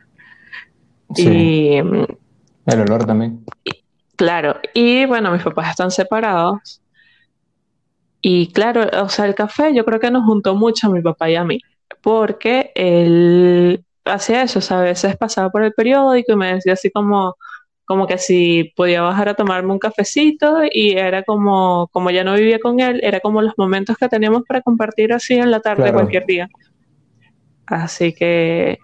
Sí, 1.15 1.29
Y 1.29 1.77
el 1.79 2.81
olor 2.81 3.07
también. 3.07 3.45
Claro, 4.17 4.57
y 4.75 5.07
bueno, 5.07 5.31
mis 5.33 5.43
papás 5.43 5.71
están 5.71 5.91
separados 5.91 6.81
y 8.21 8.53
claro, 8.53 8.85
o 9.05 9.09
sea, 9.09 9.27
el 9.27 9.35
café 9.35 9.73
yo 9.75 9.85
creo 9.85 10.01
que 10.01 10.11
nos 10.11 10.25
juntó 10.25 10.55
mucho 10.57 10.89
a 10.89 10.91
mi 10.91 11.01
papá 11.01 11.31
y 11.31 11.37
a 11.37 11.45
mí, 11.45 11.61
porque 12.03 12.73
él 12.75 13.85
hacía 14.05 14.43
eso, 14.43 14.59
o 14.59 14.63
sea, 14.63 14.81
a 14.81 14.83
veces 14.83 15.17
pasaba 15.17 15.51
por 15.51 15.63
el 15.63 15.73
periódico 15.73 16.33
y 16.33 16.37
me 16.37 16.55
decía 16.55 16.73
así 16.73 16.91
como, 16.91 17.37
como 17.85 18.07
que 18.07 18.19
si 18.19 18.73
podía 18.77 19.03
bajar 19.03 19.29
a 19.29 19.35
tomarme 19.35 19.73
un 19.73 19.79
cafecito 19.79 20.59
y 20.71 20.93
era 20.93 21.23
como, 21.23 21.89
como 21.93 22.11
ya 22.11 22.25
no 22.25 22.35
vivía 22.35 22.59
con 22.59 22.81
él, 22.81 23.01
era 23.05 23.21
como 23.21 23.41
los 23.41 23.55
momentos 23.57 23.97
que 23.97 24.09
teníamos 24.09 24.43
para 24.47 24.63
compartir 24.63 25.13
así 25.13 25.35
en 25.35 25.51
la 25.51 25.61
tarde 25.61 25.83
Claro. 25.85 25.99
cualquier 25.99 26.27
día. 26.27 26.49
Así 27.67 28.15
que 28.15 28.79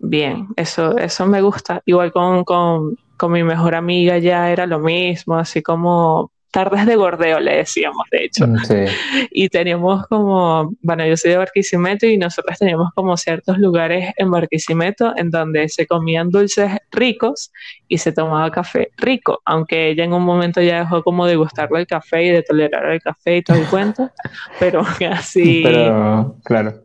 bien, 0.00 0.48
eso, 0.56 0.96
eso 0.98 1.26
me 1.26 1.42
gusta. 1.42 1.82
Igual 1.84 2.12
con, 2.12 2.44
con, 2.44 2.96
con 3.16 3.32
mi 3.32 3.44
mejor 3.44 3.74
amiga 3.74 4.18
ya 4.18 4.50
era 4.50 4.66
lo 4.66 4.80
mismo, 4.80 5.36
así 5.36 5.62
como 5.62 6.32
tardes 6.50 6.84
de 6.84 6.96
gordeo 6.96 7.38
le 7.38 7.58
decíamos, 7.58 8.06
de 8.10 8.24
hecho. 8.24 8.46
Mm, 8.46 8.56
Sí, 8.64 8.74
Y 9.30 9.48
teníamos 9.48 10.06
como, 10.08 10.72
bueno, 10.82 11.06
yo 11.06 11.16
soy 11.16 11.32
de 11.32 11.36
Barquisimeto 11.36 12.06
y 12.06 12.18
nosotros 12.18 12.58
teníamos 12.58 12.90
como 12.94 13.16
ciertos 13.16 13.58
lugares 13.58 14.12
en 14.16 14.30
Barquisimeto 14.30 15.12
en 15.16 15.30
donde 15.30 15.68
se 15.68 15.86
comían 15.86 16.30
dulces 16.30 16.72
ricos 16.90 17.52
y 17.88 17.98
se 17.98 18.12
tomaba 18.12 18.50
café 18.50 18.90
rico, 18.96 19.40
aunque 19.44 19.90
ella 19.90 20.04
en 20.04 20.12
un 20.12 20.24
momento 20.24 20.60
ya 20.60 20.80
dejó 20.80 21.02
como 21.02 21.26
de 21.26 21.36
gustarle 21.36 21.80
el 21.80 21.86
café 21.86 22.24
y 22.24 22.30
de 22.30 22.42
tolerar 22.42 22.86
el 22.90 23.00
café 23.00 23.36
y 23.36 23.42
todo 23.42 23.58
el 23.58 23.66
cuento, 23.66 24.10
pero 24.58 24.82
así 25.10 25.60
pero 25.62 26.36
claro. 26.44 26.82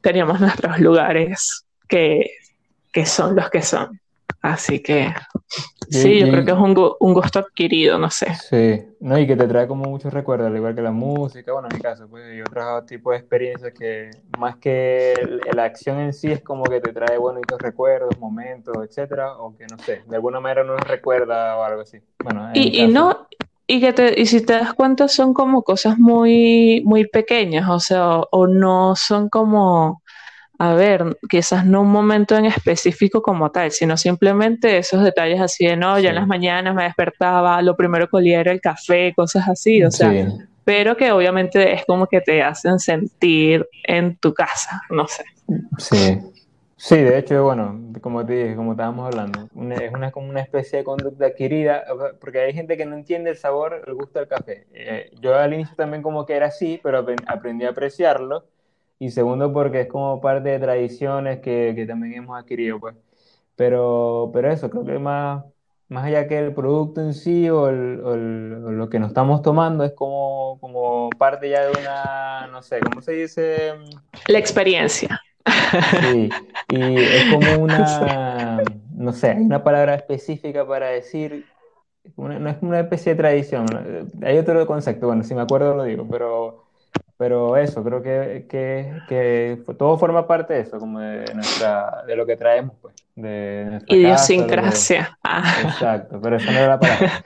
teníamos 0.00 0.40
nuestros 0.40 0.78
lugares 0.78 1.63
que, 1.88 2.30
que 2.92 3.06
son 3.06 3.36
los 3.36 3.50
que 3.50 3.62
son. 3.62 4.00
Así 4.40 4.80
que 4.80 5.12
Sí, 5.90 6.18
yo 6.18 6.30
creo 6.30 6.44
que 6.44 6.50
es 6.50 6.56
un, 6.56 6.74
gusto 7.14 7.38
adquirido, 7.38 7.98
no 7.98 8.10
sé. 8.10 8.34
Sí, 8.34 8.84
no, 9.00 9.18
y 9.18 9.26
que 9.26 9.36
te 9.36 9.46
trae 9.46 9.66
como 9.66 9.84
muchos 9.84 10.12
recuerdos, 10.12 10.48
al 10.48 10.56
igual 10.56 10.74
que 10.74 10.82
la 10.82 10.90
música, 10.90 11.52
bueno, 11.52 11.68
en 11.70 11.76
mi 11.76 11.82
caso, 11.82 12.08
pues, 12.08 12.34
y 12.34 12.40
otros 12.40 12.86
tipos 12.86 13.12
de 13.12 13.18
experiencias 13.18 13.72
que 13.72 14.10
más 14.38 14.56
que 14.56 15.14
la 15.52 15.64
acción 15.64 16.00
en 16.00 16.12
sí 16.12 16.30
es 16.30 16.42
como 16.42 16.64
que 16.64 16.80
te 16.80 16.92
trae 16.92 17.18
bonitos 17.18 17.60
recuerdos, 17.60 18.18
momentos, 18.18 18.76
etcétera, 18.82 19.36
o 19.38 19.56
que 19.56 19.66
no 19.66 19.78
sé, 19.78 20.02
de 20.06 20.16
alguna 20.16 20.40
manera 20.40 20.64
no 20.64 20.74
nos 20.74 20.86
recuerda 20.86 21.56
o 21.56 21.62
algo 21.62 21.82
así. 21.82 21.98
Bueno, 22.22 22.50
y, 22.54 22.80
y 22.80 22.88
no, 22.88 23.28
y 23.66 23.80
que 23.80 23.92
te, 23.92 24.20
y 24.20 24.26
si 24.26 24.44
te 24.44 24.54
das 24.54 24.74
cuenta 24.74 25.08
son 25.08 25.34
como 25.34 25.62
cosas 25.62 25.98
muy, 25.98 26.82
muy 26.84 27.06
pequeñas, 27.06 27.68
o 27.68 27.80
sea, 27.80 28.20
o 28.30 28.46
no 28.46 28.96
son 28.96 29.28
como 29.28 30.02
a 30.58 30.74
ver, 30.74 31.18
quizás 31.28 31.66
no 31.66 31.82
un 31.82 31.90
momento 31.90 32.36
en 32.36 32.44
específico 32.44 33.22
como 33.22 33.50
tal, 33.50 33.72
sino 33.72 33.96
simplemente 33.96 34.78
esos 34.78 35.02
detalles 35.02 35.40
así 35.40 35.66
de, 35.66 35.76
no, 35.76 35.98
ya 35.98 36.10
en 36.10 36.14
las 36.14 36.26
mañanas 36.26 36.74
me 36.74 36.84
despertaba, 36.84 37.60
lo 37.62 37.76
primero 37.76 38.08
que 38.08 38.16
olía 38.16 38.40
era 38.40 38.52
el 38.52 38.60
café, 38.60 39.12
cosas 39.14 39.48
así, 39.48 39.82
o 39.82 39.90
sea, 39.90 40.12
pero 40.64 40.96
que 40.96 41.10
obviamente 41.10 41.72
es 41.72 41.84
como 41.84 42.06
que 42.06 42.20
te 42.20 42.42
hacen 42.42 42.78
sentir 42.78 43.66
en 43.82 44.16
tu 44.16 44.32
casa, 44.32 44.80
no 44.90 45.08
sé. 45.08 45.24
Sí, 45.78 46.20
sí, 46.76 46.96
de 46.98 47.18
hecho, 47.18 47.42
bueno, 47.42 47.92
como 48.00 48.24
te 48.24 48.34
dije, 48.34 48.54
como 48.54 48.72
estábamos 48.72 49.06
hablando, 49.06 49.48
es 49.74 49.92
una, 49.92 50.12
como 50.12 50.28
una 50.28 50.40
especie 50.40 50.78
de 50.78 50.84
conducta 50.84 51.26
adquirida, 51.26 51.84
porque 52.20 52.38
hay 52.38 52.52
gente 52.54 52.76
que 52.76 52.86
no 52.86 52.94
entiende 52.94 53.30
el 53.30 53.36
sabor, 53.36 53.82
el 53.86 53.94
gusto 53.94 54.20
del 54.20 54.28
café. 54.28 54.66
Eh, 54.72 55.10
yo 55.20 55.36
al 55.36 55.52
inicio 55.52 55.74
también 55.74 56.02
como 56.02 56.24
que 56.24 56.34
era 56.36 56.46
así, 56.46 56.78
pero 56.80 57.04
aprendí 57.26 57.64
a 57.64 57.70
apreciarlo 57.70 58.44
y 59.04 59.10
segundo 59.10 59.52
porque 59.52 59.82
es 59.82 59.88
como 59.88 60.18
parte 60.18 60.48
de 60.48 60.58
tradiciones 60.58 61.40
que, 61.40 61.74
que 61.76 61.84
también 61.84 62.14
hemos 62.14 62.38
adquirido, 62.38 62.80
pues. 62.80 62.96
Pero, 63.54 64.30
pero 64.32 64.50
eso, 64.50 64.70
creo 64.70 64.82
que 64.82 64.98
más, 64.98 65.44
más 65.88 66.06
allá 66.06 66.26
que 66.26 66.38
el 66.38 66.54
producto 66.54 67.02
en 67.02 67.12
sí 67.12 67.50
o, 67.50 67.70
lo 67.70 68.88
que 68.88 68.98
nos 68.98 69.08
estamos 69.08 69.42
tomando 69.42 69.84
es 69.84 69.92
como, 69.92 70.58
como 70.58 71.10
parte 71.18 71.50
ya 71.50 71.66
de 71.66 71.78
una, 71.78 72.48
no 72.50 72.62
sé, 72.62 72.80
¿cómo 72.80 73.02
se 73.02 73.12
dice? 73.12 73.74
La 74.26 74.38
experiencia. 74.38 75.20
Sí, 76.00 76.30
y 76.70 76.96
es 76.96 77.26
como 77.30 77.58
una, 77.62 78.62
no 78.94 79.12
sé, 79.12 79.32
hay 79.32 79.42
una 79.42 79.62
palabra 79.62 79.96
específica 79.96 80.66
para 80.66 80.88
decir, 80.88 81.44
no 82.16 82.48
es 82.48 82.56
una 82.62 82.80
especie 82.80 83.12
de 83.12 83.18
tradición, 83.18 83.66
hay 84.22 84.38
otro 84.38 84.66
concepto, 84.66 85.08
bueno, 85.08 85.22
si 85.24 85.34
me 85.34 85.42
acuerdo 85.42 85.74
lo 85.74 85.84
digo, 85.84 86.08
pero 86.10 86.63
pero 87.16 87.56
eso, 87.56 87.84
creo 87.84 88.02
que, 88.02 88.46
que, 88.48 88.92
que, 89.08 89.62
todo 89.78 89.98
forma 89.98 90.26
parte 90.26 90.54
de 90.54 90.60
eso, 90.60 90.78
como 90.78 91.00
de, 91.00 91.32
nuestra, 91.34 92.02
de 92.06 92.16
lo 92.16 92.26
que 92.26 92.36
traemos, 92.36 92.74
pues. 92.80 92.94
De 93.14 93.80
Idiosincrasia. 93.86 95.16
Ah. 95.22 95.54
Exacto, 95.64 96.20
pero 96.20 96.36
eso 96.36 96.50
no 96.50 96.58
era 96.58 96.68
la 96.68 96.80
palabra. 96.80 97.24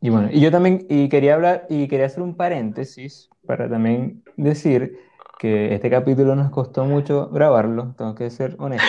Y, 0.00 0.06
y, 0.06 0.10
bueno, 0.10 0.28
y 0.30 0.40
yo 0.40 0.50
también 0.50 0.86
y 0.88 1.08
quería 1.08 1.34
hablar 1.34 1.66
y 1.68 1.88
quería 1.88 2.06
hacer 2.06 2.22
un 2.22 2.36
paréntesis 2.36 3.30
para 3.46 3.68
también 3.68 4.22
decir 4.36 4.98
que 5.40 5.74
este 5.74 5.88
capítulo 5.88 6.36
nos 6.36 6.50
costó 6.50 6.84
mucho 6.84 7.30
grabarlo, 7.30 7.94
tengo 7.96 8.14
que 8.14 8.28
ser 8.28 8.56
honesto. 8.58 8.84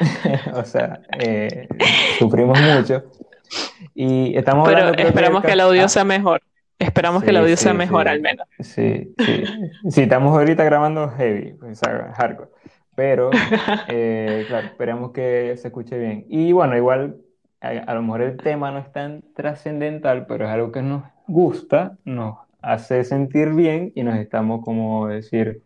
o 0.54 0.64
sea, 0.64 1.02
eh, 1.18 1.68
sufrimos 2.18 2.58
mucho. 2.58 3.04
Y 3.94 4.34
estamos 4.34 4.66
Pero 4.66 4.94
esperamos 4.94 5.44
que, 5.44 5.52
el 5.52 5.60
audio 5.60 5.86
sea 5.90 6.04
mejor. 6.04 6.40
Esperamos 6.82 7.22
que 7.22 7.30
el 7.30 7.36
audio 7.36 7.56
sea 7.56 7.72
mejor 7.74 8.08
al 8.08 8.20
menos. 8.20 8.46
Sí, 8.60 9.14
sí. 9.18 9.44
Sí, 9.88 10.02
estamos 10.02 10.36
ahorita 10.36 10.64
grabando 10.64 11.08
heavy, 11.10 11.54
pues, 11.54 11.80
hardcore. 11.80 12.50
Pero, 12.94 13.30
eh, 13.88 14.44
claro, 14.48 14.66
esperamos 14.66 15.12
que 15.12 15.54
se 15.56 15.68
escuche 15.68 15.98
bien. 15.98 16.26
Y 16.28 16.52
bueno, 16.52 16.76
igual, 16.76 17.16
a, 17.60 17.94
lo 17.94 18.02
mejor 18.02 18.22
el 18.22 18.36
tema 18.36 18.70
no 18.70 18.78
es 18.78 18.92
tan 18.92 19.22
trascendental, 19.34 20.26
pero 20.26 20.44
es 20.44 20.50
algo 20.50 20.72
que 20.72 20.82
nos 20.82 21.04
gusta, 21.26 21.96
nos 22.04 22.38
hace 22.60 23.04
sentir 23.04 23.50
bien 23.54 23.92
y 23.94 24.02
nos 24.02 24.16
estamos, 24.16 24.64
como 24.64 25.06
decir, 25.06 25.62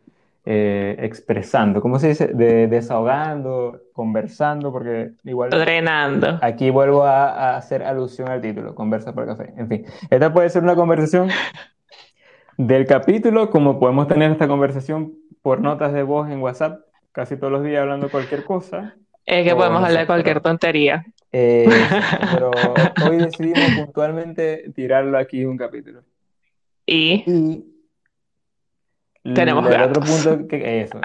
eh, 0.49 0.95
expresando, 1.01 1.83
¿cómo 1.83 1.99
se 1.99 2.07
dice? 2.07 2.29
De, 2.29 2.69
desahogando, 2.69 3.81
conversando, 3.93 4.71
porque 4.71 5.11
igual... 5.25 5.51
Drenando. 5.51 6.39
Aquí 6.41 6.71
vuelvo 6.71 7.03
a, 7.03 7.57
hacer 7.57 7.83
alusión 7.83 8.29
al 8.29 8.41
título, 8.41 8.77
Conversa 8.77 9.13
por 9.13 9.27
Café. 9.27 9.53
En 9.57 9.67
fin, 9.67 9.85
esta 10.09 10.33
puede 10.33 10.49
ser 10.49 10.63
una 10.63 10.77
conversación 10.77 11.31
del 12.59 12.87
capítulo, 12.87 13.51
como 13.51 13.81
podemos 13.81 14.07
tener 14.07 14.31
esta 14.31 14.47
conversación 14.47 15.15
por 15.43 15.61
notas 15.61 15.93
de 15.93 16.05
voz 16.05 16.31
en 16.31 16.41
WhatsApp, 16.41 16.79
casi 17.11 17.37
todos 17.37 17.53
los 17.53 17.65
días 17.65 17.83
hablando 17.83 18.09
cualquier 18.09 18.45
cosa. 18.45 18.95
Es 19.25 19.45
que 19.45 19.53
podemos 19.57 19.83
hablar 19.83 20.03
de 20.03 20.07
cualquier 20.07 20.41
tontería. 20.41 21.05
Eh, 21.33 21.69
pero 22.33 22.53
hoy 23.05 23.17
decidimos 23.17 23.85
puntualmente 23.85 24.71
tirarlo 24.77 25.19
aquí 25.19 25.45
un 25.45 25.57
capítulo. 25.57 26.03
y 26.87 27.65
tenemos 29.35 29.69
gatos. 29.69 29.99
Otro 29.99 30.03
punto 30.03 30.49
que 30.49 30.81
eso. 30.83 30.99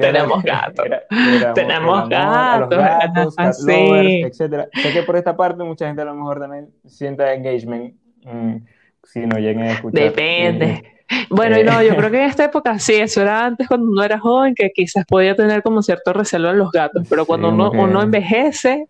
Tenemos 0.00 0.42
gatos. 0.42 0.86
Tenemos 1.54 2.08
gatos. 2.08 2.78
gatos, 2.78 3.34
etcétera. 3.68 4.68
Sé 4.72 4.92
que 4.92 5.02
por 5.02 5.16
esta 5.16 5.36
parte 5.36 5.62
mucha 5.64 5.86
gente 5.86 6.02
a 6.02 6.06
lo 6.06 6.14
mejor 6.14 6.40
también 6.40 6.70
sienta 6.86 7.32
engagement 7.32 7.94
mm, 8.24 8.56
si 9.04 9.20
no 9.20 9.38
lleguen 9.38 9.62
a 9.62 9.72
escuchar. 9.72 10.04
Depende. 10.04 10.92
Bueno, 11.30 11.56
y 11.56 11.62
no, 11.62 11.80
yo 11.84 11.94
creo 11.94 12.10
que 12.10 12.16
en 12.16 12.28
esta 12.28 12.46
época 12.46 12.80
sí, 12.80 12.94
eso 12.94 13.22
era 13.22 13.44
antes 13.44 13.68
cuando 13.68 13.86
uno 13.86 14.02
era 14.02 14.18
joven, 14.18 14.56
que 14.56 14.72
quizás 14.74 15.04
podía 15.06 15.36
tener 15.36 15.62
como 15.62 15.80
cierto 15.80 16.12
recelo 16.12 16.50
en 16.50 16.58
los 16.58 16.72
gatos, 16.72 17.06
pero 17.08 17.26
cuando 17.26 17.50
uno, 17.50 17.70
uno 17.70 18.02
envejece, 18.02 18.88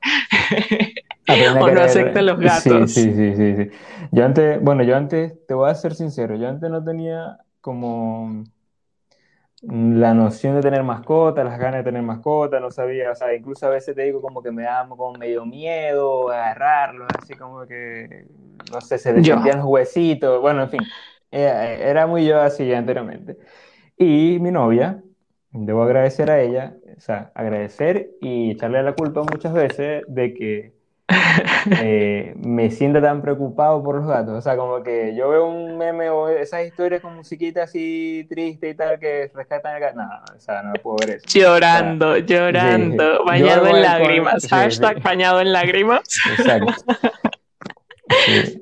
o 1.28 1.70
no 1.70 1.80
acepta 1.82 2.22
los 2.22 2.38
gatos. 2.38 2.92
Sí, 2.92 3.12
sí, 3.12 3.34
sí, 3.36 3.56
sí, 3.56 3.70
Yo 4.12 4.24
antes, 4.24 4.62
bueno, 4.62 4.82
yo 4.82 4.96
antes, 4.96 5.34
te 5.46 5.52
voy 5.52 5.70
a 5.70 5.74
ser 5.74 5.94
sincero, 5.94 6.36
yo 6.36 6.48
antes 6.48 6.70
no 6.70 6.82
tenía 6.82 7.36
como 7.66 8.44
la 9.62 10.14
noción 10.14 10.54
de 10.54 10.60
tener 10.60 10.84
mascota, 10.84 11.42
las 11.42 11.58
ganas 11.58 11.80
de 11.80 11.82
tener 11.82 12.02
mascota, 12.02 12.60
no 12.60 12.70
sabía, 12.70 13.10
o 13.10 13.14
sea, 13.16 13.34
incluso 13.34 13.66
a 13.66 13.70
veces 13.70 13.96
te 13.96 14.02
digo 14.02 14.22
como 14.22 14.40
que 14.40 14.52
me 14.52 14.62
daba 14.62 14.88
como 14.88 15.18
medio 15.18 15.44
miedo 15.44 16.30
agarrarlo, 16.30 17.06
así 17.20 17.34
como 17.34 17.66
que, 17.66 18.28
no 18.72 18.80
sé, 18.80 18.98
se 18.98 19.12
descendían 19.12 19.58
los 19.58 19.66
huesitos, 19.66 20.40
bueno, 20.40 20.62
en 20.62 20.70
fin, 20.70 20.80
eh, 21.32 21.78
era 21.80 22.06
muy 22.06 22.24
yo 22.24 22.40
así 22.40 22.72
anteriormente. 22.72 23.36
Y 23.98 24.38
mi 24.40 24.52
novia, 24.52 25.02
debo 25.50 25.82
agradecer 25.82 26.30
a 26.30 26.40
ella, 26.40 26.76
o 26.96 27.00
sea, 27.00 27.32
agradecer 27.34 28.10
y 28.20 28.52
echarle 28.52 28.80
la 28.84 28.94
culpa 28.94 29.22
muchas 29.22 29.52
veces 29.52 30.04
de 30.06 30.34
que 30.34 30.75
eh, 31.80 32.34
me 32.36 32.70
siento 32.70 33.00
tan 33.00 33.22
preocupado 33.22 33.82
por 33.82 33.96
los 33.96 34.06
gatos. 34.06 34.34
O 34.34 34.40
sea, 34.40 34.56
como 34.56 34.82
que 34.82 35.14
yo 35.16 35.28
veo 35.28 35.46
un 35.46 35.78
meme 35.78 36.10
o 36.10 36.28
esas 36.28 36.66
historias 36.66 37.00
con 37.00 37.14
musiquita 37.14 37.64
así 37.64 38.26
triste 38.28 38.70
y 38.70 38.74
tal 38.74 38.98
que 38.98 39.30
rescatan 39.34 39.74
al 39.74 39.80
gato. 39.80 39.96
No, 39.96 40.08
o 40.36 40.40
sea, 40.40 40.62
no 40.62 40.72
puedo 40.74 40.96
ver 41.00 41.16
eso. 41.16 41.26
Llorando, 41.28 42.18
llorando, 42.18 43.24
bañado 43.24 43.68
en 43.68 43.82
lágrimas. 43.82 44.46
Hashtag 44.48 45.02
bañado 45.02 45.40
en 45.40 45.52
lágrimas. 45.52 46.02
Exacto. 46.38 46.74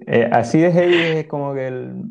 Eh, 0.07 0.29
así 0.33 0.59
de 0.59 0.73
heavy 0.73 0.97
es 0.97 1.27
como 1.27 1.55
que 1.55 1.67
el. 1.67 2.03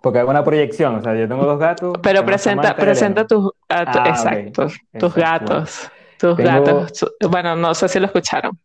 Porque 0.00 0.18
hago 0.18 0.30
una 0.30 0.44
proyección, 0.44 0.96
o 0.96 1.02
sea, 1.02 1.14
yo 1.14 1.28
tengo 1.28 1.44
dos 1.44 1.58
gatos. 1.58 1.96
Pero 2.02 2.24
presenta, 2.24 2.74
presenta 2.74 3.26
tus, 3.26 3.50
gatos, 3.68 4.02
ah, 4.04 4.08
exacto, 4.08 4.66
tus 4.98 5.14
gatos. 5.14 5.90
Tus 6.18 6.36
gatos. 6.36 7.04
Bueno, 7.28 7.56
no 7.56 7.74
sé 7.74 7.88
si 7.88 8.00
lo 8.00 8.06
escucharon. 8.06 8.58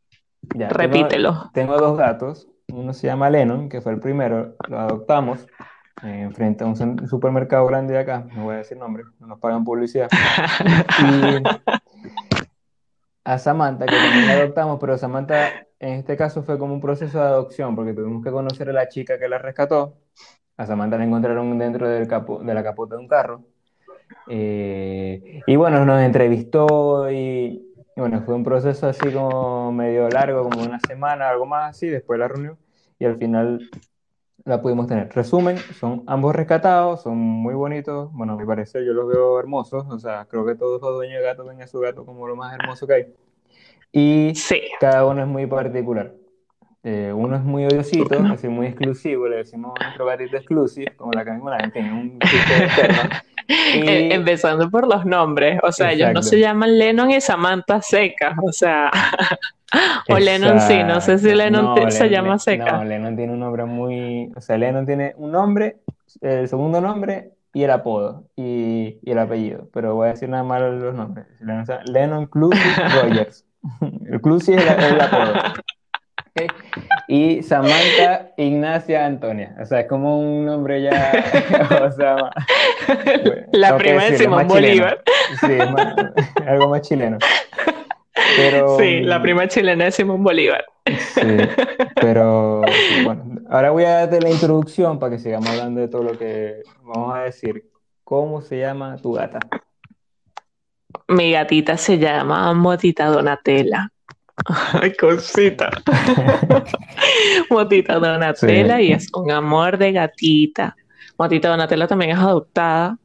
Repítelo. 0.49 1.49
Tengo, 1.53 1.77
dos 1.77 1.97
gatos. 1.97 2.47
Uno 2.69 2.93
se 2.93 3.07
llama 3.07 3.29
Lennon, 3.29 3.69
que 3.69 3.81
fue 3.81 3.93
el 3.93 3.99
primero. 3.99 4.55
Lo 4.67 4.79
adoptamos 4.79 5.47
eh, 6.03 6.29
frente 6.33 6.63
a 6.63 6.67
un 6.67 7.07
supermercado 7.07 7.65
grande 7.65 7.93
de 7.93 7.99
acá. 7.99 8.25
No 8.35 8.45
voy 8.45 8.55
a 8.55 8.57
decir 8.59 8.77
nombre, 8.77 9.03
no 9.19 9.27
nos 9.27 9.39
pagan 9.39 9.63
publicidad. 9.63 10.09
y 10.99 11.43
a 13.23 13.37
Samantha, 13.37 13.85
que 13.85 13.95
también 13.95 14.25
la 14.25 14.33
adoptamos, 14.33 14.79
pero 14.79 14.97
Samantha 14.97 15.67
en 15.79 15.93
este 15.99 16.15
caso 16.15 16.43
fue 16.43 16.57
como 16.57 16.73
un 16.73 16.81
proceso 16.81 17.19
de 17.19 17.25
adopción, 17.25 17.75
porque 17.75 17.93
tuvimos 17.93 18.23
que 18.23 18.31
conocer 18.31 18.69
a 18.69 18.73
la 18.73 18.87
chica 18.87 19.19
que 19.19 19.27
la 19.27 19.37
rescató. 19.37 19.97
A 20.55 20.65
Samantha 20.65 20.97
la 20.97 21.03
encontraron 21.03 21.57
dentro 21.57 21.87
del 21.87 22.07
capo, 22.07 22.41
de 22.41 22.53
la 22.53 22.63
capota 22.63 22.95
de 22.95 23.01
un 23.01 23.07
carro. 23.07 23.43
Eh, 24.29 25.41
y 25.45 25.55
bueno, 25.55 25.85
nos 25.85 26.01
entrevistó 26.01 27.11
y, 27.11 27.66
y 27.97 27.99
bueno, 27.99 28.21
fue 28.21 28.35
un 28.35 28.43
proceso 28.43 28.85
así 28.85 29.11
como 29.11 29.71
medio 29.71 30.07
largo, 30.07 30.43
como 30.47 30.61
una 30.61 30.79
semana, 30.79 31.29
algo 31.29 31.47
más 31.47 31.71
así, 31.71 31.87
después 31.87 32.19
de 32.19 32.19
la 32.19 32.27
reunión, 32.27 32.55
y 32.99 33.05
al 33.05 33.17
final 33.17 33.71
la 34.45 34.61
pudimos 34.61 34.85
tener. 34.85 35.09
Resumen, 35.09 35.57
son 35.57 36.03
ambos 36.05 36.35
rescatados, 36.35 37.01
son 37.01 37.17
muy 37.17 37.55
bonitos, 37.55 38.13
bueno, 38.13 38.33
a 38.33 38.37
mi 38.37 38.45
parecer 38.45 38.85
yo 38.85 38.93
los 38.93 39.07
veo 39.07 39.39
hermosos, 39.39 39.87
o 39.89 39.97
sea, 39.97 40.27
creo 40.29 40.45
que 40.45 40.53
todos 40.53 40.79
los 40.79 40.93
dueños 40.93 41.17
de 41.17 41.23
gato 41.23 41.43
ven 41.43 41.59
a 41.63 41.65
su 41.65 41.79
gato 41.79 42.05
como 42.05 42.27
lo 42.27 42.35
más 42.35 42.53
hermoso 42.53 42.85
que 42.85 42.93
hay. 42.93 43.05
Y 43.91 44.33
cada 44.79 45.03
uno 45.03 45.23
es 45.23 45.27
muy 45.27 45.47
particular. 45.47 46.13
Eh, 46.83 47.11
uno 47.11 47.35
es 47.35 47.41
muy 47.41 47.65
odiosito, 47.65 48.15
así 48.31 48.47
muy 48.47 48.67
exclusivo, 48.67 49.27
le 49.27 49.37
decimos 49.37 49.73
nuestro 49.81 50.05
gatito 50.05 50.37
exclusivo, 50.37 50.91
como 50.97 51.13
la 51.13 51.25
canción, 51.25 51.55
en 51.63 51.71
fin, 51.71 51.91
un 51.91 52.19
chiste 52.19 52.63
externo. 52.63 53.09
Em- 53.73 54.11
empezando 54.11 54.69
por 54.69 54.87
los 54.87 55.05
nombres, 55.05 55.59
o 55.63 55.71
sea, 55.71 55.93
ellos 55.93 56.11
no 56.13 56.21
se 56.21 56.39
llaman 56.39 56.77
Lennon 56.77 57.11
y 57.11 57.21
Samantha 57.21 57.81
Seca, 57.81 58.35
o 58.43 58.51
sea, 58.51 58.91
o 60.09 60.19
Lennon 60.19 60.59
sí, 60.59 60.83
no 60.83 60.99
sé 60.99 61.17
si 61.17 61.33
Lennon 61.33 61.91
se 61.91 62.09
llama 62.09 62.39
Seca. 62.39 62.73
No, 62.73 62.83
Lennon 62.83 63.15
tiene 63.15 63.33
un 63.33 63.39
nombre 63.39 63.65
muy, 63.65 64.31
o 64.35 64.41
sea, 64.41 64.57
Lennon 64.57 64.85
tiene 64.85 65.13
un 65.17 65.31
nombre, 65.31 65.77
el 66.21 66.47
segundo 66.47 66.81
nombre 66.81 67.31
y 67.53 67.63
el 67.63 67.71
apodo 67.71 68.25
y, 68.35 68.99
el 69.03 69.17
apellido, 69.17 69.69
pero 69.73 69.95
voy 69.95 70.07
a 70.07 70.11
decir 70.11 70.29
nada 70.29 70.43
más 70.43 70.61
los 70.61 70.93
nombres. 70.93 71.27
Lennon 71.85 72.25
Clusy 72.27 72.59
Rogers. 73.01 73.45
El 74.05 74.21
Clusy 74.21 74.53
es 74.53 74.61
el, 74.61 75.01
apodo. 75.01 75.33
Y 77.09 77.41
Samantha 77.41 78.33
Ignacia 78.35 79.05
Antonia. 79.05 79.55
O 79.61 79.65
sea, 79.65 79.79
es 79.79 79.87
como 79.87 80.19
un 80.19 80.45
nombre 80.45 80.81
ya. 80.81 81.13
o 81.87 81.91
sea, 81.91 82.17
la 83.53 83.77
prima 83.77 84.03
de 84.03 84.17
Simón 84.17 84.45
Bolívar. 84.45 85.01
Sí, 85.39 85.57
algo 86.45 86.67
más 86.67 86.81
chileno. 86.81 87.17
sí, 88.77 88.99
la 89.03 89.21
prima 89.21 89.47
chilena 89.47 89.85
de 89.85 89.91
Simón 89.91 90.21
Bolívar. 90.21 90.65
Sí, 90.85 91.37
pero 91.95 92.63
bueno, 93.05 93.39
ahora 93.49 93.71
voy 93.71 93.85
a 93.85 93.99
darte 93.99 94.19
la 94.19 94.29
introducción 94.29 94.99
para 94.99 95.13
que 95.13 95.19
sigamos 95.19 95.49
hablando 95.49 95.79
de 95.79 95.87
todo 95.87 96.03
lo 96.03 96.17
que 96.17 96.61
vamos 96.81 97.15
a 97.15 97.21
decir. 97.21 97.69
¿Cómo 98.03 98.41
se 98.41 98.59
llama 98.59 98.97
tu 98.97 99.13
gata? 99.13 99.39
Mi 101.07 101.31
gatita 101.31 101.77
se 101.77 101.97
llama 101.97 102.53
Motita 102.53 103.05
Donatella. 103.05 103.91
Ay, 104.81 104.93
cosita. 104.93 105.69
Motita 107.49 107.99
Donatella 107.99 108.81
y 108.81 108.91
es 108.91 109.09
un 109.13 109.31
amor 109.31 109.77
de 109.77 109.91
gatita. 109.93 110.75
Motita 111.17 111.49
Donatella 111.49 111.87
también 111.87 112.11
es 112.11 112.17
adoptada 112.17 112.97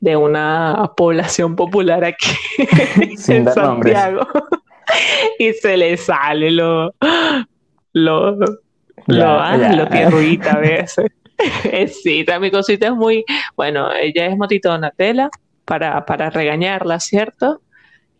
de 0.00 0.16
una 0.16 0.90
población 0.96 1.56
popular 1.56 2.04
aquí 2.04 2.36
en 3.28 3.50
Santiago. 3.50 4.26
y 5.38 5.52
se 5.54 5.76
le 5.76 5.96
sale 5.96 6.50
lo, 6.50 6.94
lo, 7.94 8.36
lo, 9.06 9.24
ah, 9.24 9.52
a 9.54 10.58
veces. 10.58 11.10
sí, 12.02 12.26
mi 12.38 12.50
cosita 12.50 12.88
es 12.88 12.92
muy, 12.92 13.24
bueno, 13.56 13.90
ella 13.94 14.26
es 14.26 14.36
Motita 14.36 14.68
Donatella 14.68 15.30
para, 15.64 16.04
para 16.04 16.28
regañarla, 16.28 17.00
¿cierto? 17.00 17.62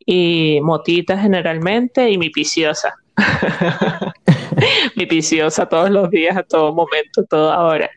Y 0.06 0.58
motita 0.62 1.18
generalmente 1.18 2.10
y 2.10 2.18
mi 2.18 2.30
piciosa. 2.30 2.94
mi 4.96 5.06
piciosa 5.06 5.66
todos 5.66 5.90
los 5.90 6.10
días, 6.10 6.36
a 6.36 6.42
todo 6.42 6.74
momento, 6.74 7.24
toda 7.24 7.62
hora. 7.62 7.90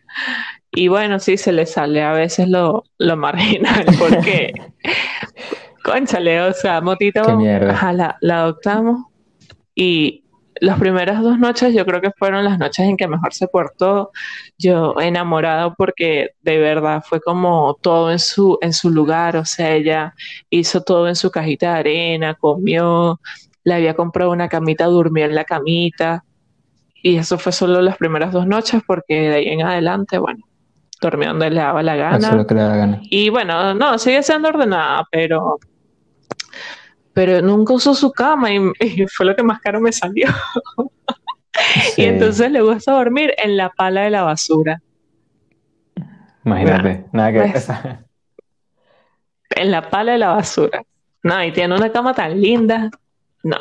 Y 0.71 0.87
bueno, 0.89 1.19
sí, 1.19 1.37
se 1.37 1.51
le 1.51 1.65
sale 1.65 2.03
a 2.03 2.11
veces 2.11 2.47
lo, 2.49 2.83
lo 2.97 3.17
marginal, 3.17 3.85
porque, 3.99 4.53
conchale, 5.83 6.41
o 6.41 6.53
sea, 6.53 6.81
motita, 6.81 7.23
la, 7.23 8.17
la 8.21 8.37
adoptamos 8.37 9.05
y 9.73 10.23
las 10.61 10.79
primeras 10.79 11.21
dos 11.21 11.39
noches 11.39 11.73
yo 11.73 11.85
creo 11.85 12.01
que 12.01 12.11
fueron 12.11 12.43
las 12.43 12.59
noches 12.59 12.85
en 12.85 12.97
que 12.97 13.07
mejor 13.07 13.33
se 13.33 13.47
portó. 13.47 14.11
Yo 14.57 14.99
enamorado 14.99 15.73
porque 15.75 16.31
de 16.41 16.57
verdad 16.57 17.03
fue 17.05 17.21
como 17.21 17.77
todo 17.81 18.11
en 18.11 18.19
su, 18.19 18.57
en 18.61 18.73
su 18.73 18.89
lugar, 18.89 19.37
o 19.37 19.45
sea, 19.45 19.73
ella 19.73 20.13
hizo 20.49 20.81
todo 20.81 21.07
en 21.07 21.15
su 21.15 21.31
cajita 21.31 21.73
de 21.73 21.79
arena, 21.79 22.33
comió, 22.35 23.19
le 23.63 23.73
había 23.73 23.95
comprado 23.95 24.31
una 24.31 24.49
camita, 24.49 24.85
durmió 24.85 25.25
en 25.25 25.35
la 25.35 25.43
camita. 25.43 26.23
Y 27.03 27.17
eso 27.17 27.37
fue 27.37 27.51
solo 27.51 27.81
las 27.81 27.97
primeras 27.97 28.31
dos 28.31 28.47
noches 28.47 28.81
porque 28.85 29.29
de 29.29 29.35
ahí 29.35 29.47
en 29.49 29.61
adelante, 29.61 30.17
bueno, 30.17 30.43
dormía 31.01 31.29
donde 31.29 31.49
le 31.51 31.61
daba 31.61 31.83
la 31.83 31.95
gana. 31.95 32.35
Lo 32.35 32.47
que 32.47 32.55
le 32.55 32.61
daba 32.61 32.75
gana. 32.75 32.99
Y 33.03 33.29
bueno, 33.29 33.73
no, 33.73 33.97
sigue 33.97 34.23
siendo 34.23 34.49
ordenada, 34.49 35.05
pero 35.11 35.59
pero 37.17 37.41
nunca 37.41 37.73
usó 37.73 37.95
su 37.95 38.12
cama 38.12 38.49
y, 38.53 39.08
fue 39.08 39.25
lo 39.25 39.36
que 39.36 39.41
más 39.41 39.60
caro 39.60 39.82
me 39.82 39.91
salió. 39.91 40.27
y 41.97 42.03
entonces 42.03 42.51
le 42.51 42.62
gusta 42.62 42.91
dormir 42.91 43.34
en 43.39 43.58
la 43.58 43.71
pala 43.71 44.01
de 44.01 44.12
la 44.12 44.21
basura. 44.21 44.80
Imagínate, 46.45 47.06
nada 47.12 47.34
que 47.34 47.39
pues, 47.51 47.69
En 49.49 49.71
la 49.71 49.89
pala 49.89 50.12
de 50.12 50.19
la 50.19 50.27
basura. 50.27 50.84
No, 51.23 51.43
y 51.43 51.51
tiene 51.51 51.75
una 51.75 51.91
cama 51.91 52.13
tan 52.13 52.39
linda. 52.39 52.91
No. 53.41 53.58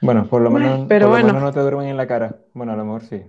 Bueno, 0.00 0.26
por 0.26 0.40
lo 0.40 0.50
menos, 0.50 0.86
pero 0.88 1.10
bueno. 1.10 1.34
no 1.34 1.52
te 1.52 1.60
duermen 1.60 1.88
en 1.88 1.98
la 1.98 2.06
cara. 2.06 2.34
Bueno, 2.54 2.72
a 2.72 2.76
lo 2.76 2.84
mejor 2.86 3.02
sí. 3.02 3.22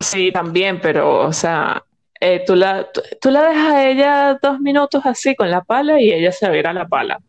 Sí, 0.00 0.32
también, 0.32 0.80
pero, 0.80 1.20
o 1.20 1.32
sea, 1.32 1.84
eh, 2.20 2.42
tú, 2.44 2.56
la, 2.56 2.88
tú, 3.20 3.30
la 3.30 3.44
dejas 3.44 3.74
a 3.74 3.88
ella 3.88 4.38
dos 4.42 4.58
minutos 4.58 5.06
así 5.06 5.36
con 5.36 5.48
la 5.52 5.62
pala 5.62 6.00
y 6.00 6.10
ella 6.10 6.32
se 6.32 6.48
va 6.48 6.54
a 6.54 6.56
ir 6.56 6.66
a 6.66 6.72
la 6.72 6.88
pala. 6.88 7.20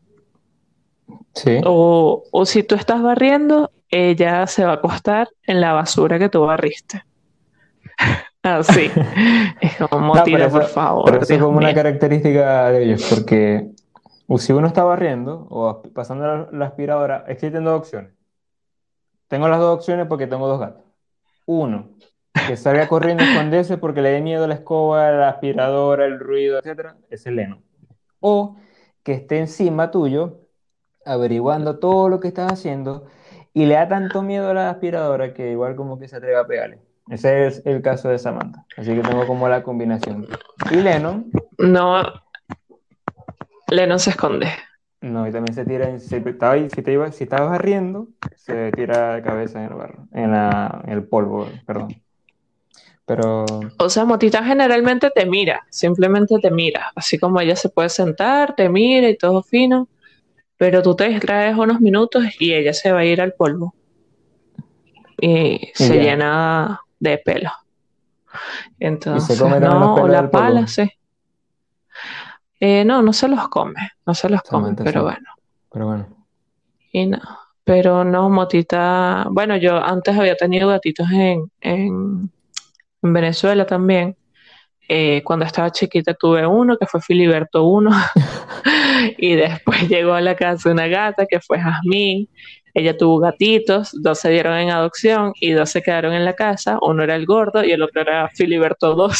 O, 1.66 2.24
o 2.32 2.46
si 2.46 2.64
tú 2.64 2.76
estás 2.76 3.02
barriendo, 3.02 3.72
ella 3.90 4.48
se 4.48 4.64
va 4.64 4.72
a 4.72 4.76
acostar 4.76 5.30
en 5.44 5.62
la 5.62 5.74
basura 5.74 6.20
que 6.20 6.30
tú 6.30 6.42
barriste. 6.42 7.04
Así. 8.44 8.90
es 9.62 9.78
como, 9.90 10.22
tira, 10.24 10.50
por 10.50 10.66
favor. 10.66 11.06
Pero 11.06 11.22
eso 11.22 11.34
es 11.34 11.42
como 11.42 11.58
una 11.58 11.74
característica 11.74 12.70
de 12.70 12.84
ellos, 12.84 13.08
porque 13.10 13.70
si 14.38 14.54
uno 14.54 14.68
está 14.68 14.84
barriendo 14.84 15.48
o 15.50 15.82
pasando 15.94 16.48
la, 16.52 16.66
aspiradora, 16.66 17.26
existen 17.28 17.64
dos 17.64 17.80
opciones. 17.80 18.12
Tengo 19.28 19.48
las 19.48 19.60
dos 19.60 19.78
opciones 19.78 20.08
porque 20.08 20.28
tengo 20.28 20.48
dos 20.48 20.60
gatos. 20.60 20.84
Uno, 21.46 21.90
que 22.48 22.58
salga 22.58 22.88
corriendo 22.88 23.24
a 23.24 23.28
esconderse 23.28 23.78
porque 23.78 24.02
le 24.02 24.10
dé 24.10 24.22
miedo 24.22 24.48
la 24.48 24.56
escoba, 24.56 25.12
la 25.12 25.30
aspiradora, 25.30 26.06
el 26.06 26.20
ruido, 26.20 26.60
etc. 26.60 26.96
Es 27.10 27.26
el 27.26 27.36
Leno. 27.36 27.62
O 28.20 28.58
que 29.04 29.14
esté 29.14 29.40
encima 29.40 29.92
tuyo 29.92 30.42
averiguando 31.06 31.80
todo 31.80 32.10
lo 32.10 32.20
que 32.20 32.28
estás 32.28 32.52
haciendo 32.52 33.08
y 33.54 33.66
le 33.66 33.76
da 33.76 33.88
tanto 33.88 34.22
miedo 34.22 34.50
a 34.50 34.54
la 34.54 34.70
aspiradora 34.70 35.34
que 35.34 35.52
igual 35.52 35.76
como 35.76 36.00
que 36.00 36.08
se 36.08 36.16
atreve 36.16 36.38
a 36.38 36.48
pegarle. 36.48 36.80
Ese 37.10 37.48
es 37.48 37.62
el 37.66 37.82
caso 37.82 38.10
de 38.10 38.20
Samantha. 38.20 38.66
Así 38.78 38.94
que 38.96 39.02
tengo 39.02 39.28
como 39.28 39.50
la 39.50 39.64
combinación. 39.64 40.28
Y 40.72 40.76
Lennon. 40.76 41.30
No. 41.58 42.04
Lennon 43.68 44.00
se 44.00 44.12
esconde. 44.12 44.48
No, 45.02 45.28
y 45.28 45.32
también 45.32 45.54
se 45.54 45.66
tira. 45.66 46.00
Si, 46.00 46.16
estaba, 46.16 46.58
si, 46.70 46.82
te 46.82 46.94
iba, 46.94 47.12
si 47.12 47.24
estabas 47.24 47.50
barriendo, 47.50 48.08
se 48.38 48.72
tira 48.72 49.16
de 49.16 49.24
cabeza 49.24 49.60
en 49.60 49.72
el 49.72 49.74
barro. 49.74 50.08
En, 50.14 50.32
la, 50.32 50.82
en 50.86 50.94
el 50.94 51.04
polvo, 51.04 51.50
perdón. 51.66 52.02
Pero. 53.06 53.46
O 53.80 53.90
sea, 53.90 54.06
Motita 54.06 54.44
generalmente 54.44 55.10
te 55.10 55.26
mira. 55.26 55.66
Simplemente 55.70 56.38
te 56.40 56.52
mira. 56.52 56.94
Así 56.96 57.18
como 57.18 57.42
ella 57.42 57.56
se 57.56 57.68
puede 57.68 57.90
sentar, 57.90 58.56
te 58.56 58.70
mira 58.70 59.10
y 59.10 59.18
todo 59.18 59.42
fino 59.42 59.90
pero 60.62 60.84
tú 60.84 60.96
te 60.96 61.10
distraes 61.10 61.58
unos 61.58 61.82
minutos 61.82 62.24
y 62.40 62.54
ella 62.54 62.72
se 62.72 62.92
va 62.92 63.00
a 63.00 63.04
ir 63.04 63.20
al 63.20 63.34
polvo 63.34 63.74
y 65.20 65.72
se 65.74 66.00
llena 66.00 66.82
de 67.00 67.18
pelo. 67.18 67.50
Entonces, 68.80 69.42
no, 69.42 69.96
o 69.96 70.08
la 70.08 70.30
pala, 70.30 70.68
sí. 70.68 70.88
Eh, 72.60 72.86
no, 72.86 73.02
no 73.02 73.12
se 73.12 73.28
los 73.28 73.48
come, 73.50 73.94
no 74.06 74.14
se 74.14 74.30
los 74.30 74.44
come, 74.44 74.76
pero 74.76 75.02
bueno. 75.02 75.30
Pero 75.72 75.88
bueno. 75.88 76.28
Y 76.92 77.08
no, 77.08 77.22
pero 77.64 78.04
no, 78.04 78.30
Motita, 78.30 79.26
bueno, 79.32 79.58
yo 79.58 79.84
antes 79.84 80.16
había 80.16 80.36
tenido 80.36 80.70
gatitos 80.70 81.10
en, 81.10 81.52
en 81.60 82.32
Venezuela 83.02 83.66
también, 83.66 84.16
eh, 84.94 85.24
cuando 85.24 85.46
estaba 85.46 85.72
chiquita 85.72 86.14
tuve 86.14 86.46
uno 86.46 86.76
que 86.78 86.86
fue 86.86 87.00
Filiberto 87.00 87.64
1 87.64 87.90
y 89.18 89.36
después 89.36 89.88
llegó 89.88 90.12
a 90.12 90.20
la 90.20 90.36
casa 90.36 90.70
una 90.70 90.86
gata 90.88 91.26
que 91.26 91.40
fue 91.40 91.60
Jazmín. 91.60 92.28
Ella 92.74 92.98
tuvo 92.98 93.20
gatitos, 93.20 93.92
dos 93.94 94.20
se 94.20 94.30
dieron 94.32 94.58
en 94.58 94.70
adopción 94.70 95.32
y 95.40 95.52
dos 95.52 95.70
se 95.70 95.82
quedaron 95.82 96.12
en 96.12 96.26
la 96.26 96.34
casa. 96.34 96.78
Uno 96.82 97.04
era 97.04 97.16
el 97.16 97.26
gordo 97.26 97.64
y 97.64 97.72
el 97.72 97.82
otro 97.84 98.02
era 98.02 98.28
Filiberto 98.36 98.94
2. 98.94 99.18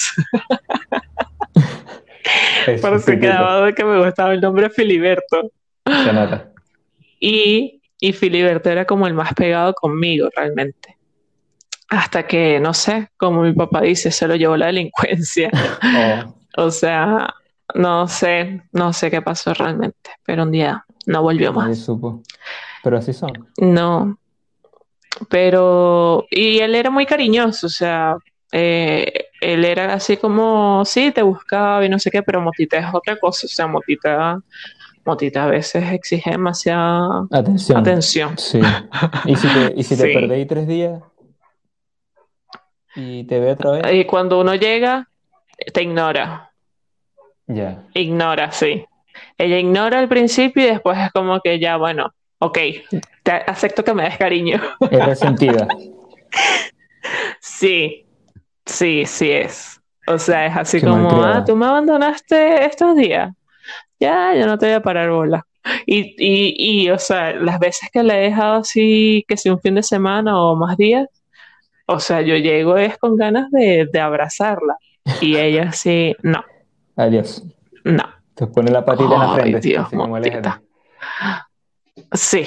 Pero 2.66 3.00
se 3.00 3.18
quedaba 3.18 3.66
de 3.66 3.74
que 3.74 3.86
me 3.86 3.98
gustaba 4.04 4.34
el 4.34 4.42
nombre 4.42 4.70
Filiberto. 4.70 5.54
Y, 7.18 7.82
y 7.98 8.12
Filiberto 8.12 8.70
era 8.70 8.84
como 8.84 9.08
el 9.08 9.14
más 9.14 9.34
pegado 9.36 9.74
conmigo 9.74 10.28
realmente 10.36 10.98
hasta 11.92 12.26
que, 12.26 12.60
no 12.62 12.74
sé, 12.74 13.10
como 13.18 13.42
mi 13.42 13.52
papá 13.52 13.82
dice, 13.82 14.12
se 14.12 14.26
lo 14.26 14.36
llevó 14.36 14.56
la 14.58 14.68
delincuencia. 14.68 15.52
Oh. 15.54 16.36
O 16.58 16.70
sea, 16.70 17.34
no 17.76 18.10
sé, 18.10 18.64
no 18.74 18.92
sé 18.92 19.10
qué 19.10 19.22
pasó 19.22 19.54
realmente, 19.54 20.10
pero 20.26 20.44
un 20.44 20.52
día 20.52 20.86
no 21.06 21.22
volvió 21.22 21.54
más. 21.54 21.80
supo. 21.80 22.22
Pero 22.84 22.98
así 22.98 23.14
son. 23.14 23.32
No. 23.58 24.18
Pero, 25.30 26.26
y 26.30 26.60
él 26.60 26.76
era 26.76 26.90
muy 26.90 27.06
cariñoso, 27.06 27.68
o 27.68 27.70
sea, 27.70 28.18
eh, 28.52 29.28
él 29.40 29.64
era 29.64 29.94
así 29.94 30.18
como, 30.18 30.84
sí, 30.84 31.14
te 31.14 31.22
buscaba 31.22 31.86
y 31.86 31.88
no 31.88 32.00
sé 32.00 32.12
qué, 32.12 32.22
pero 32.22 32.42
Motita 32.42 32.80
es 32.80 32.88
otra 32.94 33.18
cosa, 33.18 33.48
o 33.48 33.50
sea, 33.50 33.68
Motita, 33.68 34.42
Motita 35.06 35.46
a 35.46 35.48
veces 35.48 35.90
exige 35.90 36.32
demasiada 36.32 37.28
atención. 37.32 38.38
Sí. 38.38 38.60
¿Y 39.24 39.38
si 39.38 39.48
te, 39.48 39.74
y 39.78 39.84
si 39.84 39.96
te 39.96 40.04
perdéis 40.14 40.48
tres 40.48 40.68
días? 40.68 41.02
¿Y 42.96 43.24
te 43.26 43.40
ve 43.40 43.52
otra 43.52 43.72
vez? 43.72 43.94
Y 43.94 44.06
cuando 44.06 44.40
uno 44.40 44.56
llega, 44.56 45.08
te 45.74 45.84
ignora. 45.84 46.52
Ya. 47.48 47.84
Ignora, 47.94 48.52
sí. 48.52 48.86
Ella 49.38 49.60
ignora 49.60 50.00
al 50.00 50.08
principio 50.08 50.64
y 50.64 50.68
después 50.68 50.98
es 50.98 51.12
como 51.12 51.40
que 51.42 51.60
ya, 51.60 51.78
bueno, 51.78 52.14
ok, 52.40 52.58
te 53.24 53.32
acepto 53.32 53.84
que 53.84 53.94
me 53.94 54.04
des 54.04 54.18
cariño. 54.18 54.62
Es 54.90 55.06
resentida. 55.06 55.68
Sí, 57.40 58.06
sí, 58.66 59.06
sí 59.06 59.32
es. 59.32 59.82
O 60.08 60.18
sea, 60.20 60.46
es 60.46 60.56
así 60.56 60.80
Qué 60.80 60.88
como, 60.88 61.24
ah, 61.24 61.44
tú 61.44 61.56
me 61.56 61.66
abandonaste 61.66 62.66
estos 62.66 62.96
días. 62.96 63.34
Ya, 64.00 64.36
yo 64.36 64.46
no 64.46 64.58
te 64.58 64.68
voy 64.68 64.76
a 64.76 64.82
parar 64.82 65.10
bola. 65.10 65.46
Y, 65.86 66.16
y, 66.18 66.56
y, 66.84 66.90
o 66.90 66.98
sea, 66.98 67.34
las 67.34 67.60
veces 67.60 67.90
que 67.92 68.04
la 68.04 68.18
he 68.18 68.24
dejado 68.24 68.60
así, 68.60 69.26
que 69.28 69.38
sea 69.38 69.54
un 69.54 69.60
fin 69.60 69.76
de 69.76 69.84
semana 69.84 70.42
o 70.42 70.56
más 70.56 70.78
días, 70.78 71.08
o 71.94 72.00
sea, 72.00 72.22
yo 72.22 72.36
llego 72.36 72.78
es 72.78 72.98
con 72.98 73.16
ganas 73.16 73.50
de, 73.52 73.88
de 73.92 74.00
abrazarla. 74.00 74.78
Y 75.20 75.38
ella 75.38 75.64
así, 75.70 76.16
no, 76.24 76.44
Adiós. 76.96 77.44
no. 77.84 78.04
Te 78.36 78.48
pone 78.48 78.72
la 78.72 78.84
patita 78.86 79.14
en 79.14 79.20
la 79.20 79.34
Ay, 79.34 79.42
frente. 79.42 79.60
Dios, 79.68 79.86
Así 79.88 79.96
como 79.96 80.16
aléjate. 80.16 80.50
motita. 80.50 80.62
Sí. 82.14 82.46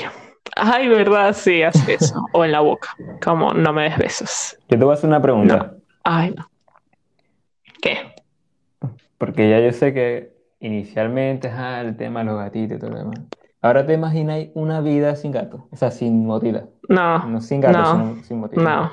Ay, 0.56 0.88
¿verdad? 0.88 1.34
Sí, 1.34 1.62
hace 1.62 1.94
eso. 1.94 2.26
O 2.32 2.44
en 2.44 2.52
la 2.52 2.60
boca. 2.60 2.90
Como, 3.22 3.52
no 3.52 3.72
me 3.72 3.84
des 3.84 3.98
besos. 3.98 4.56
Yo 4.68 4.78
te 4.78 4.84
voy 4.84 4.90
a 4.90 4.94
hacer 4.94 5.08
una 5.08 5.20
pregunta. 5.22 5.74
Ay, 6.04 6.34
no. 6.36 6.48
¿Qué? 7.82 8.14
Porque 9.18 9.48
ya 9.50 9.60
yo 9.60 9.72
sé 9.72 9.92
que 9.94 10.32
inicialmente, 10.60 11.48
ah, 11.48 11.80
el 11.80 11.96
tema 11.96 12.20
de 12.20 12.26
los 12.26 12.36
gatitos 12.38 12.76
y 12.76 12.80
todo 12.80 12.90
lo 12.90 12.98
demás. 12.98 13.20
Ahora 13.62 13.86
te 13.86 13.94
imaginas 13.94 14.46
una 14.54 14.80
vida 14.80 15.16
sin 15.16 15.32
gato. 15.32 15.68
O 15.70 15.76
sea, 15.76 15.90
sin 15.90 16.26
motita. 16.26 16.64
No, 16.88 17.26
No 17.26 17.40
sin 17.40 17.60
gato, 17.60 17.78
no, 17.96 18.22
sin 18.22 18.38
motita. 18.40 18.62
no. 18.62 18.92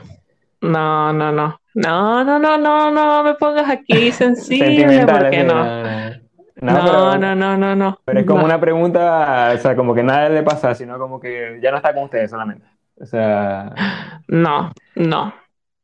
No, 0.61 1.11
no, 1.13 1.31
no. 1.31 1.59
No, 1.73 2.23
no, 2.23 2.37
no, 2.39 2.57
no, 2.57 2.91
no 2.91 3.23
me 3.23 3.33
pongas 3.35 3.69
aquí 3.69 4.11
sensible, 4.11 5.05
porque 5.07 5.43
no. 5.43 5.55
no, 5.55 5.83
no. 5.83 6.21
No, 6.61 6.73
No, 6.73 6.83
pero, 6.85 7.17
no, 7.17 7.35
no, 7.35 7.57
no, 7.57 7.75
no. 7.75 7.99
pero 8.05 8.19
es 8.19 8.25
como 8.25 8.39
No. 8.41 8.45
una 8.45 8.59
pregunta, 8.59 9.51
o 9.55 9.57
sea, 9.57 9.75
como 9.75 9.95
que 9.95 10.03
nada 10.03 10.29
le 10.29 10.43
pasa, 10.43 10.75
sino 10.75 10.99
como 10.99 11.19
que 11.19 11.59
ya 11.61 11.71
no 11.71 11.77
está 11.77 11.93
con 11.93 12.03
ustedes 12.03 12.29
solamente. 12.29 12.65
O 12.99 13.05
sea, 13.05 13.73
No, 14.27 14.71
no. 14.95 15.33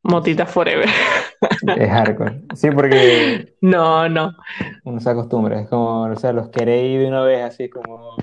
Motita 0.04 0.46
forever. 0.46 0.86
es 1.76 1.90
hardcore. 1.90 2.42
Sí, 2.54 2.70
porque 2.70 3.56
No, 3.60 4.08
no. 4.08 4.32
uno 4.84 5.00
se 5.00 5.10
acostumbra, 5.10 5.60
es 5.60 5.68
como, 5.68 6.02
o 6.02 6.16
sea, 6.16 6.32
los 6.32 6.48
queréis 6.50 7.00
de 7.00 7.08
una 7.08 7.22
vez, 7.22 7.42
así 7.44 7.68
como, 7.68 8.16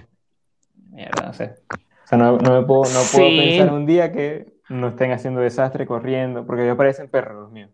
mierda, 0.91 1.25
no 1.27 1.33
sé. 1.33 1.55
O 1.71 2.07
sea, 2.07 2.17
no, 2.17 2.37
no 2.37 2.61
me 2.61 2.65
puedo, 2.65 2.83
no 2.83 2.99
puedo 3.11 3.29
Sí. 3.29 3.37
pensar 3.37 3.73
un 3.73 3.85
día 3.85 4.11
que 4.13 4.54
no 4.69 4.87
estén 4.89 5.11
haciendo 5.11 5.41
desastre, 5.41 5.85
corriendo, 5.85 6.45
porque 6.45 6.63
ellos 6.63 6.77
parecen 6.77 7.09
perros 7.09 7.35
los 7.43 7.51
míos, 7.51 7.69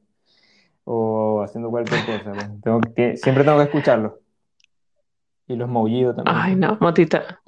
o 0.83 1.41
haciendo 1.43 1.69
cualquier 1.69 2.05
cosa. 2.05 2.31
pues. 2.33 2.61
Tengo 2.61 2.81
que- 2.95 3.17
siempre 3.17 3.43
tengo 3.43 3.57
que 3.57 3.63
escucharlos. 3.65 4.13
Y 5.47 5.55
los 5.55 5.69
maullidos 5.69 6.15
también. 6.15 6.37
Ay, 6.37 6.55
no, 6.55 6.77
Motita. 6.79 7.39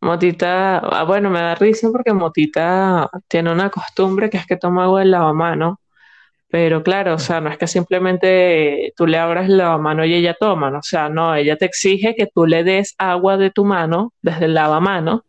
Motita, 0.00 0.78
ah, 0.78 1.04
bueno, 1.04 1.30
me 1.30 1.40
da 1.40 1.54
risa 1.54 1.88
porque 1.90 2.12
Motita 2.12 3.08
tiene 3.26 3.50
una 3.50 3.70
costumbre 3.70 4.28
que 4.28 4.36
es 4.36 4.46
que 4.46 4.56
toma 4.58 4.84
agua 4.84 5.00
del 5.00 5.12
lavamano, 5.12 5.80
pero 6.48 6.82
claro, 6.82 7.14
o 7.14 7.18
sea, 7.18 7.40
no 7.40 7.48
es 7.48 7.56
que 7.56 7.66
simplemente 7.66 8.92
tú 8.96 9.06
le 9.06 9.16
abras 9.16 9.46
el 9.46 9.56
lavamano 9.56 10.04
y 10.04 10.14
ella 10.14 10.36
toma, 10.38 10.70
¿no? 10.70 10.80
O 10.80 10.82
sea, 10.82 11.08
no, 11.08 11.34
ella 11.34 11.56
te 11.56 11.64
exige 11.64 12.14
que 12.14 12.26
tú 12.26 12.44
le 12.44 12.64
des 12.64 12.94
agua 12.98 13.38
de 13.38 13.50
tu 13.50 13.64
mano 13.64 14.12
desde 14.20 14.44
el 14.44 14.54
lavamano 14.54 15.24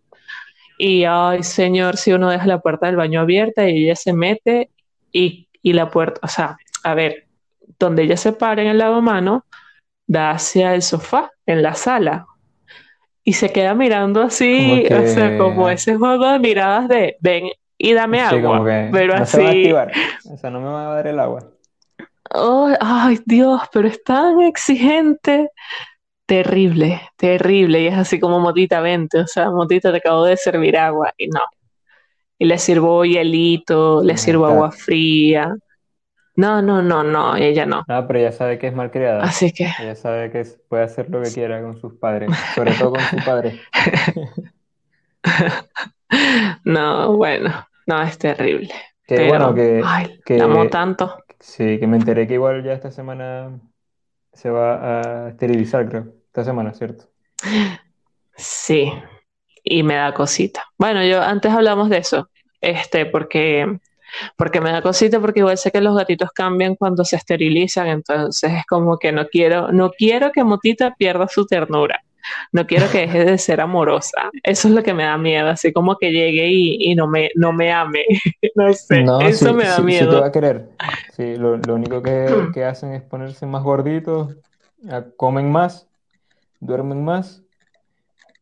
y, 0.77 1.05
ay, 1.05 1.43
señor, 1.43 1.97
si 1.97 2.13
uno 2.13 2.29
deja 2.29 2.45
la 2.47 2.59
puerta 2.59 2.87
del 2.87 2.95
baño 2.97 3.21
abierta 3.21 3.67
y 3.69 3.85
ella 3.85 3.95
se 3.95 4.13
mete 4.13 4.69
y, 5.11 5.47
y 5.61 5.73
la 5.73 5.89
puerta, 5.89 6.19
o 6.23 6.27
sea, 6.27 6.57
a 6.83 6.93
ver, 6.93 7.27
donde 7.79 8.03
ella 8.03 8.17
se 8.17 8.33
para 8.33 8.61
en 8.61 8.67
el 8.69 8.77
lavamano, 8.77 9.45
da 10.07 10.31
hacia 10.31 10.75
el 10.75 10.81
sofá, 10.83 11.31
en 11.45 11.61
la 11.63 11.75
sala 11.75 12.27
y 13.23 13.33
se 13.33 13.51
queda 13.51 13.73
mirando 13.73 14.21
así, 14.21 14.87
o 14.91 15.05
sea, 15.07 15.35
como 15.37 15.69
ese 15.69 15.95
juego 15.95 16.29
de 16.31 16.39
miradas 16.39 16.87
de 16.87 17.17
ven 17.21 17.49
y 17.77 17.93
dame 17.93 18.19
Sí, 18.19 18.23
agua, 18.35 18.63
pero 18.91 19.15
no 19.15 19.25
se 19.25 19.39
va 19.39 19.49
a 19.49 19.51
así, 19.51 19.57
activar. 19.57 19.97
O 20.23 20.37
sea, 20.37 20.49
no 20.49 20.61
me 20.61 20.67
va 20.67 20.91
a 20.91 20.95
dar 20.95 21.07
el 21.07 21.19
agua. 21.19 21.51
oh, 22.33 22.73
ay 22.79 23.19
Dios, 23.25 23.61
pero 23.71 23.87
es 23.87 24.03
tan 24.03 24.41
exigente, 24.41 25.49
terrible, 26.25 27.01
terrible, 27.17 27.81
y 27.81 27.87
es 27.87 27.95
así 27.97 28.19
como 28.19 28.39
Motita, 28.39 28.81
vente, 28.81 29.19
o 29.19 29.27
sea, 29.27 29.49
Motita, 29.51 29.91
te 29.91 29.97
acabo 29.97 30.23
de 30.25 30.37
servir 30.37 30.77
agua, 30.77 31.13
y 31.17 31.27
no, 31.27 31.41
y 32.39 32.45
le 32.45 32.57
sirvo 32.59 33.05
hielito, 33.05 34.03
le 34.03 34.17
sirvo 34.17 34.45
agua 34.47 34.71
fría, 34.71 35.55
no, 36.37 36.61
no, 36.61 36.81
no, 36.83 37.03
no, 37.03 37.35
ella 37.37 37.65
no, 37.65 37.83
No, 37.87 38.07
pero 38.07 38.19
ella 38.19 38.31
sabe 38.31 38.57
que 38.59 38.67
es 38.67 38.73
malcriada. 38.75 39.27
así 39.27 39.51
que, 39.53 39.67
Ella 39.77 39.95
sabe 39.95 40.31
que 40.31 40.43
puede 40.69 40.83
hacer 40.83 41.09
lo 41.09 41.21
que 41.21 41.33
quiera 41.33 41.61
con 41.61 41.77
sus 41.79 41.93
padres, 41.95 42.41
sobre 42.47 42.75
todo 42.75 42.91
con 42.91 43.07
su 43.07 43.23
padre. 43.23 43.67
no, 46.63 47.15
bueno, 47.17 47.67
no, 47.87 48.01
es 48.01 48.17
terrible, 48.17 48.73
Que 49.07 49.21
pero, 49.23 49.23
bueno, 49.23 49.53
que, 49.53 49.65
ay, 49.79 50.19
que- 50.25 50.41
amo 50.41 50.67
tanto. 50.69 51.17
sí, 51.39 51.79
que 51.79 51.87
me 51.87 51.97
enteré 51.97 52.27
que 52.27 52.35
igual 52.35 52.63
ya 52.63 52.73
esta 52.73 52.91
semana 52.91 53.59
se 54.33 54.51
va 54.51 55.25
a 55.27 55.29
esterilizar, 55.31 55.89
creo. 55.89 56.14
Esta 56.35 56.43
semana, 56.51 56.73
¿cierto? 56.73 57.05
Sí, 58.35 58.91
y 59.63 59.83
me 59.83 59.95
da 59.95 60.13
cosita. 60.13 60.65
Bueno, 60.77 61.01
yo 61.05 61.21
antes 61.21 61.49
hablamos 61.49 61.89
de 61.89 61.99
eso, 61.99 62.29
este, 62.59 63.05
porque, 63.05 63.77
porque 64.35 64.59
me 64.59 64.69
da 64.73 64.81
cosita, 64.81 65.21
porque 65.21 65.39
igual 65.39 65.57
sé 65.57 65.71
que 65.71 65.79
los 65.79 65.95
gatitos 65.95 66.31
cambian 66.35 66.75
cuando 66.75 67.05
se 67.05 67.15
esterilizan, 67.15 67.87
entonces 67.87 68.51
es 68.51 68.65
como 68.65 68.97
que 68.97 69.13
no 69.13 69.27
quiero, 69.29 69.71
no 69.71 69.91
quiero 69.91 70.33
que 70.33 70.43
Motita 70.43 70.93
pierda 70.95 71.29
su 71.29 71.45
ternura, 71.45 72.01
no 72.51 72.67
quiero 72.67 72.89
que 72.91 72.99
deje 73.07 73.23
de 73.23 73.37
ser 73.37 73.61
amorosa. 73.61 74.29
Eso 74.43 74.67
es 74.67 74.73
lo 74.73 74.83
que 74.83 74.93
me 74.93 75.03
da 75.05 75.17
miedo, 75.17 75.47
así 75.47 75.71
como 75.71 75.95
que 75.95 76.11
llegue 76.11 76.49
y, 76.49 76.91
y 76.91 76.95
no 76.95 77.07
me, 77.07 77.29
no 77.35 77.53
me 77.53 77.71
ame. 77.71 78.03
No 78.55 78.73
sé, 78.73 79.03
No, 79.03 79.21
eso 79.21 79.51
sí, 79.51 79.55
me 79.55 79.63
da 79.63 79.77
sí- 79.77 79.81
sí 79.83 79.83
te 79.83 79.85
miedo. 79.85 80.19
va 80.19 80.25
a 80.25 80.31
querer. 80.33 80.67
Sí, 81.15 81.37
lo, 81.37 81.55
lo 81.55 81.75
único 81.75 82.01
que, 82.01 82.49
que 82.53 82.65
hacen 82.65 82.91
es 82.93 83.03
ponerse 83.03 83.45
más 83.45 83.63
gorditos, 83.63 84.35
comen 85.15 85.49
más, 85.51 85.89
duermen 86.59 87.03
más 87.03 87.43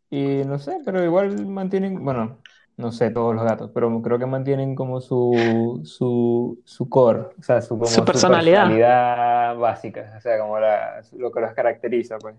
y 0.09 0.43
no 0.45 0.59
sé, 0.59 0.79
pero 0.85 1.03
igual 1.03 1.45
mantienen, 1.47 2.03
bueno, 2.03 2.37
no 2.77 2.91
sé 2.91 3.09
todos 3.11 3.35
los 3.35 3.43
gatos, 3.43 3.71
pero 3.73 4.01
creo 4.01 4.19
que 4.19 4.25
mantienen 4.25 4.75
como 4.75 5.01
su, 5.01 5.81
su, 5.85 6.61
su 6.65 6.89
core, 6.89 7.21
o 7.39 7.43
sea, 7.43 7.61
su, 7.61 7.77
como 7.77 7.89
Su 7.89 8.05
personalidad. 8.05 8.63
personalidad 8.63 9.57
básica, 9.57 10.13
o 10.17 10.21
sea, 10.21 10.39
como 10.39 10.59
la, 10.59 11.01
lo 11.17 11.31
que 11.31 11.39
los 11.41 11.53
caracteriza, 11.53 12.17
pues. 12.19 12.35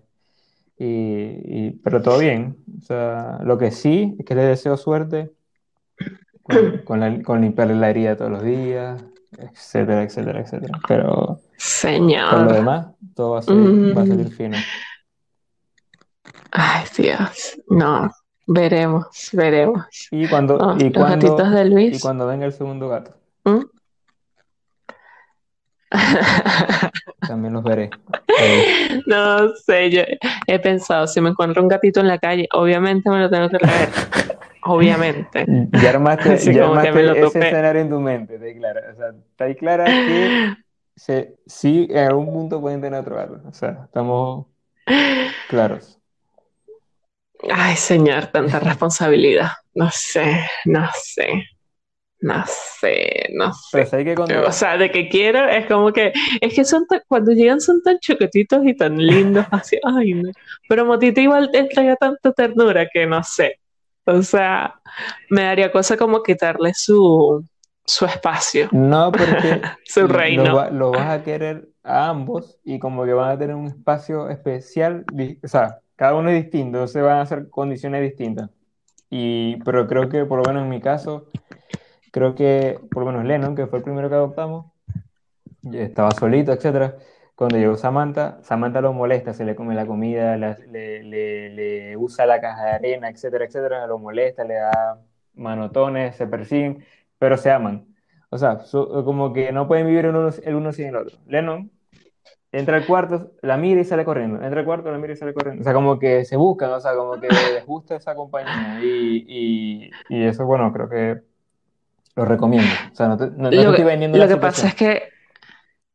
Y, 0.77 0.85
y- 1.67 1.71
pero 1.83 2.01
todo 2.01 2.17
bien, 2.19 2.57
o 2.79 2.81
sea, 2.81 3.39
lo 3.43 3.57
que 3.57 3.71
sí 3.71 4.15
es 4.19 4.25
que 4.25 4.35
les 4.35 4.47
deseo 4.47 4.77
suerte 4.77 5.31
con, 6.43 6.79
con, 6.83 6.99
la- 6.99 7.21
con 7.23 7.41
limpiarle 7.41 7.75
la 7.75 7.89
herida 7.89 8.15
todos 8.15 8.31
los 8.31 8.43
días, 8.43 9.03
etcétera, 9.37 10.03
etcétera, 10.03 10.41
etcétera. 10.41 10.79
Pero 10.87 11.39
por 12.29 12.41
lo 12.41 12.53
demás, 12.53 12.95
todo 13.15 13.31
va 13.31 13.39
a 13.39 13.41
salir, 13.43 13.79
va 13.95 14.03
a 14.03 14.05
salir 14.05 14.31
fino. 14.31 14.71
Ay, 16.57 16.85
Dios. 16.97 17.59
No, 17.67 18.09
veremos, 18.47 19.29
veremos. 19.33 19.85
Y 20.09 20.27
cuando, 20.27 20.55
y 20.79 20.85
los 20.85 20.93
cuando, 20.93 21.35
gatitos 21.35 21.51
de 21.51 21.83
y 21.93 21.99
cuando 21.99 22.27
venga 22.27 22.45
el 22.45 22.53
segundo 22.53 22.87
gato, 22.87 23.11
¿Mm? 23.43 23.65
también 27.27 27.53
los 27.53 27.63
veré. 27.63 27.89
No 29.07 29.49
sé, 29.55 29.89
yo 29.91 30.01
he 30.47 30.59
pensado, 30.59 31.07
si 31.07 31.21
me 31.21 31.29
encuentro 31.29 31.61
un 31.61 31.67
gatito 31.67 31.99
en 31.99 32.07
la 32.07 32.17
calle, 32.17 32.47
obviamente 32.53 33.09
me 33.09 33.19
lo 33.19 33.29
tengo 33.29 33.49
que 33.49 33.57
traer. 33.57 33.89
Obviamente. 34.63 35.45
Ya 35.71 35.89
armaste, 35.89 36.53
ya 36.53 36.65
armaste 36.65 37.19
ese 37.19 37.39
escenario 37.39 37.81
en 37.81 37.89
tu 37.89 37.99
mente, 37.99 38.35
está 38.35 38.57
clara. 38.57 38.81
O 38.91 38.95
sea, 38.95 39.07
está 39.09 39.45
ahí 39.45 39.55
clara 39.55 39.85
que 39.85 40.53
se, 40.95 41.35
sí, 41.45 41.87
en 41.89 42.07
algún 42.07 42.27
punto 42.27 42.61
pueden 42.61 42.81
tener 42.81 42.99
otro 42.99 43.15
gato. 43.15 43.41
O 43.47 43.53
sea, 43.53 43.83
estamos 43.85 44.47
claros. 45.49 45.94
Ay, 47.51 47.75
señor, 47.75 48.27
tanta 48.27 48.59
responsabilidad. 48.59 49.49
No 49.73 49.89
sé, 49.91 50.47
no 50.65 50.87
sé, 50.95 51.43
no 52.21 52.43
sé, 52.47 53.27
no 53.33 53.53
sé. 53.53 53.85
sé 53.85 54.03
que 54.05 54.15
cuando, 54.15 54.47
O 54.47 54.51
sea, 54.51 54.77
de 54.77 54.91
que 54.91 55.09
quiero 55.09 55.47
es 55.47 55.65
como 55.67 55.91
que, 55.93 56.13
es 56.41 56.53
que 56.55 56.65
son 56.65 56.87
tan- 56.87 57.01
cuando 57.07 57.31
llegan 57.33 57.61
son 57.61 57.81
tan 57.83 57.99
choquetitos 57.99 58.65
y 58.65 58.75
tan 58.75 58.97
lindos, 58.97 59.45
así, 59.51 59.77
ay, 59.83 60.13
no. 60.15 60.31
Pero 60.69 60.85
Motita 60.85 61.21
igual 61.21 61.49
entrega 61.53 61.95
tanta 61.97 62.31
ternura 62.33 62.87
que 62.91 63.05
no 63.05 63.23
sé. 63.23 63.59
O 64.05 64.21
sea, 64.21 64.75
me 65.29 65.43
daría 65.43 65.71
cosa 65.71 65.97
como 65.97 66.23
quitarle 66.23 66.73
su, 66.75 67.43
su 67.85 68.05
espacio, 68.05 68.69
no, 68.71 69.11
porque 69.11 69.61
su 69.85 70.01
lo, 70.01 70.07
reino. 70.07 70.55
va- 70.55 70.69
lo 70.71 70.93
vas 70.93 71.09
a 71.19 71.23
querer 71.23 71.69
a 71.83 72.09
ambos 72.09 72.59
y 72.63 72.79
como 72.79 73.05
que 73.05 73.13
van 73.13 73.31
a 73.31 73.37
tener 73.39 73.55
un 73.55 73.67
espacio 73.67 74.29
especial, 74.29 75.05
o 75.43 75.47
sea, 75.47 75.79
cada 75.95 76.15
uno 76.15 76.29
es 76.29 76.43
distinto, 76.43 76.77
entonces 76.77 77.03
van 77.03 77.19
a 77.19 77.25
ser 77.25 77.49
condiciones 77.49 78.01
distintas. 78.01 78.49
Y, 79.09 79.57
pero 79.63 79.87
creo 79.87 80.09
que, 80.09 80.25
por 80.25 80.39
lo 80.39 80.45
menos 80.45 80.63
en 80.63 80.69
mi 80.69 80.81
caso, 80.81 81.27
creo 82.11 82.35
que, 82.35 82.79
por 82.91 83.03
lo 83.03 83.11
menos 83.11 83.25
Lennon, 83.25 83.55
que 83.55 83.67
fue 83.67 83.79
el 83.79 83.83
primero 83.83 84.09
que 84.09 84.15
adoptamos, 84.15 84.67
estaba 85.73 86.11
solito, 86.11 86.51
etcétera, 86.51 86.95
cuando 87.35 87.57
llegó 87.57 87.75
Samantha, 87.75 88.39
Samantha 88.43 88.81
lo 88.81 88.93
molesta, 88.93 89.33
se 89.33 89.45
le 89.45 89.55
come 89.55 89.75
la 89.75 89.85
comida, 89.85 90.37
le, 90.37 91.95
usa 91.97 92.25
la 92.25 92.39
caja 92.39 92.65
de 92.65 92.71
arena, 92.71 93.09
etcétera, 93.09 93.45
etcétera, 93.45 93.87
lo 93.87 93.99
molesta, 93.99 94.43
le 94.43 94.55
da 94.55 95.01
manotones, 95.33 96.15
se 96.15 96.27
persiguen, 96.27 96.85
pero 97.19 97.37
se 97.37 97.51
aman. 97.51 97.87
O 98.29 98.37
sea, 98.37 98.59
como 98.71 99.33
que 99.33 99.51
no 99.51 99.67
pueden 99.67 99.87
vivir 99.87 100.07
uno, 100.07 100.29
el 100.43 100.55
uno 100.55 100.71
sin 100.71 100.87
el 100.87 100.95
otro. 100.95 101.17
Lennon 101.27 101.71
entra 102.57 102.77
al 102.77 102.85
cuarto, 102.85 103.31
la 103.41 103.57
mira 103.57 103.81
y 103.81 103.85
sale 103.85 104.05
corriendo. 104.05 104.41
Entra 104.43 104.59
al 104.61 104.65
cuarto, 104.65 104.91
la 104.91 104.97
mira 104.97 105.13
y 105.13 105.15
sale 105.17 105.33
corriendo. 105.33 105.61
O 105.61 105.63
sea, 105.63 105.73
como 105.73 105.99
que 105.99 106.25
se 106.25 106.35
buscan, 106.37 106.71
o 106.71 106.79
sea, 106.79 106.95
como 106.95 107.19
que 107.19 107.27
les 107.53 107.65
gusta 107.65 107.95
esa 107.95 108.15
compañía. 108.15 108.79
Y, 108.81 109.25
y, 109.27 109.91
y 110.09 110.23
eso, 110.25 110.45
bueno, 110.45 110.71
creo 110.73 110.89
que 110.89 111.21
lo 112.15 112.25
recomiendo. 112.25 112.73
O 112.91 112.95
sea, 112.95 113.07
no 113.07 113.17
te, 113.17 113.27
no, 113.27 113.49
no 113.49 113.49
te 113.49 113.55
Lo 113.55 113.69
estoy 113.71 113.85
vendiendo 113.85 114.17
lo 114.17 114.25
la 114.25 114.29
que 114.33 114.37
pasa 114.37 114.67
es 114.67 114.75
que 114.75 115.03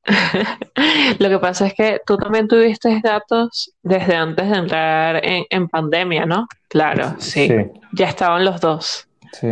lo 1.18 1.28
que 1.28 1.38
pasa 1.38 1.66
es 1.66 1.74
que 1.74 2.00
tú 2.06 2.16
también 2.16 2.48
tuviste 2.48 3.00
gatos 3.00 3.74
desde 3.82 4.16
antes 4.16 4.50
de 4.50 4.56
entrar 4.56 5.24
en, 5.24 5.44
en 5.50 5.68
pandemia, 5.68 6.26
¿no? 6.26 6.46
Claro, 6.68 7.14
sí. 7.18 7.48
Sí, 7.48 7.54
Ya 7.92 8.06
estaban 8.08 8.44
los 8.44 8.60
dos. 8.60 9.08
sí. 9.32 9.48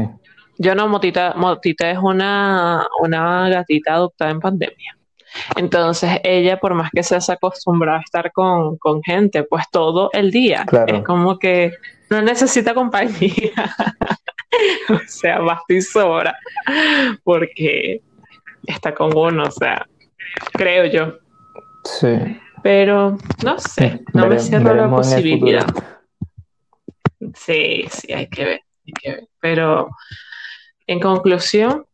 Yo 0.60 0.74
no, 0.74 0.88
Motita, 0.88 1.34
Motita 1.36 1.88
es 1.88 1.98
una, 1.98 2.84
una 3.00 3.48
gatita 3.48 3.94
adoptada 3.94 4.32
en 4.32 4.40
pandemia. 4.40 4.97
Entonces 5.56 6.20
ella, 6.24 6.58
por 6.58 6.74
más 6.74 6.90
que 6.90 7.02
se 7.02 7.16
acostumbraba 7.32 7.98
a 7.98 8.02
estar 8.02 8.32
con, 8.32 8.76
con 8.78 9.02
gente, 9.02 9.42
pues 9.42 9.64
todo 9.70 10.10
el 10.12 10.30
día. 10.30 10.64
Claro. 10.66 10.96
Es 10.96 11.04
como 11.04 11.38
que 11.38 11.72
no 12.10 12.22
necesita 12.22 12.74
compañía. 12.74 13.52
O 14.88 14.98
sea, 15.06 15.40
basta 15.40 15.74
y 15.74 15.82
sobra. 15.82 16.34
Porque 17.22 18.00
está 18.66 18.94
con 18.94 19.16
uno, 19.16 19.44
o 19.44 19.50
sea, 19.50 19.86
creo 20.52 20.86
yo. 20.86 21.18
Sí. 21.84 22.40
Pero 22.62 23.18
no 23.44 23.58
sé, 23.58 24.00
no 24.14 24.26
me 24.26 24.38
cierro 24.38 24.74
la 24.74 24.90
posibilidad. 24.90 25.66
Sí, 27.34 27.86
sí, 27.90 28.12
hay 28.12 28.28
que 28.28 28.44
ver, 28.44 28.60
hay 28.86 28.92
que 28.94 29.10
ver. 29.10 29.28
Pero 29.40 29.90
en 30.86 31.00
conclusión, 31.00 31.86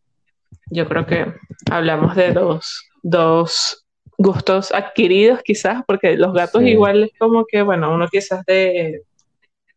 yo 0.71 0.89
creo 0.89 1.07
que 1.07 1.35
hablamos 1.71 2.17
de 2.17 2.33
dos, 2.33 2.89
dos 3.05 3.87
gustos 4.17 4.73
adquiridos 4.73 5.41
quizás, 5.45 5.83
porque 5.87 6.17
los 6.17 6.33
gatos 6.33 6.63
Sí. 6.63 6.71
igual 6.71 7.05
es 7.05 7.11
como 7.19 7.45
que, 7.47 7.63
bueno, 7.63 7.93
uno 7.95 8.09
quizás 8.09 8.45
de 8.47 9.03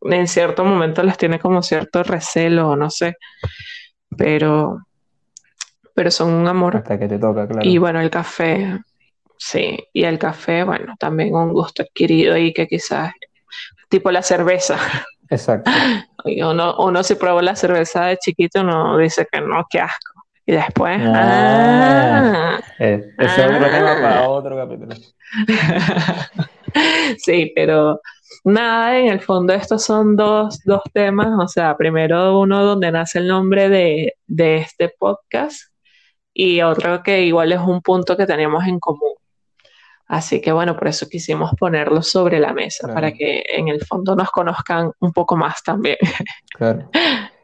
en 0.01 0.27
cierto 0.27 0.63
momento 0.63 1.03
les 1.03 1.17
tiene 1.17 1.39
como 1.39 1.61
cierto 1.61 2.03
recelo, 2.03 2.69
o 2.69 2.75
no 2.75 2.89
sé, 2.89 3.17
pero, 4.15 4.79
pero 5.93 6.11
son 6.11 6.31
un 6.33 6.47
amor. 6.47 6.77
Hasta 6.77 6.97
que 6.99 7.07
te 7.07 7.17
toca, 7.19 7.47
claro. 7.47 7.67
Y 7.67 7.77
bueno, 7.79 7.99
el 7.99 8.09
café, 8.11 8.79
sí, 9.37 9.77
y 9.93 10.03
el 10.03 10.19
café, 10.19 10.63
bueno, 10.63 10.95
también 10.99 11.33
un 11.35 11.51
gusto 11.51 11.81
adquirido 11.83 12.37
y 12.37 12.53
que 12.53 12.67
quizás, 12.67 13.11
tipo 13.89 14.11
la 14.11 14.21
cerveza. 14.21 14.77
Exacto. 15.29 15.69
Uno, 16.25 16.75
uno 16.79 17.03
si 17.03 17.15
probó 17.15 17.41
la 17.41 17.55
cerveza 17.55 18.05
de 18.05 18.17
chiquito, 18.17 18.59
uno 18.61 18.97
dice 18.97 19.25
que 19.31 19.39
no, 19.39 19.65
qué 19.69 19.79
asco. 19.79 20.16
Y 20.47 20.53
después, 20.53 20.99
Ah. 21.03 22.57
ah. 22.57 22.59
Eh, 22.79 23.11
ese 23.19 23.41
es 23.41 23.47
otro 23.51 23.67
Ah. 23.67 23.71
tema 23.71 23.95
para 24.01 24.29
otro 24.29 24.55
capítulo. 24.57 24.95
Sí, 27.17 27.51
pero 27.55 28.01
nada, 28.43 28.97
en 28.99 29.07
el 29.07 29.19
fondo 29.19 29.53
estos 29.53 29.83
son 29.83 30.15
dos, 30.15 30.59
dos 30.63 30.81
temas, 30.93 31.27
o 31.39 31.47
sea, 31.47 31.75
primero 31.75 32.39
uno 32.39 32.63
donde 32.63 32.91
nace 32.91 33.19
el 33.19 33.27
nombre 33.27 33.67
de, 33.69 34.13
de 34.27 34.57
este 34.57 34.89
podcast 34.97 35.59
y 36.33 36.61
otro 36.61 37.01
que 37.03 37.23
igual 37.23 37.51
es 37.51 37.59
un 37.59 37.81
punto 37.81 38.15
que 38.15 38.25
tenemos 38.27 38.65
en 38.67 38.79
común. 38.79 39.13
Así 40.07 40.39
que 40.39 40.51
bueno, 40.51 40.77
por 40.77 40.87
eso 40.87 41.07
quisimos 41.09 41.51
ponerlo 41.59 42.01
sobre 42.03 42.39
la 42.39 42.53
mesa, 42.53 42.81
Claro. 42.87 42.93
para 42.93 43.11
que 43.11 43.43
en 43.49 43.67
el 43.69 43.83
fondo 43.85 44.15
nos 44.15 44.29
conozcan 44.29 44.91
un 44.99 45.11
poco 45.13 45.35
más 45.35 45.63
también, 45.63 45.97
Claro. 46.53 46.89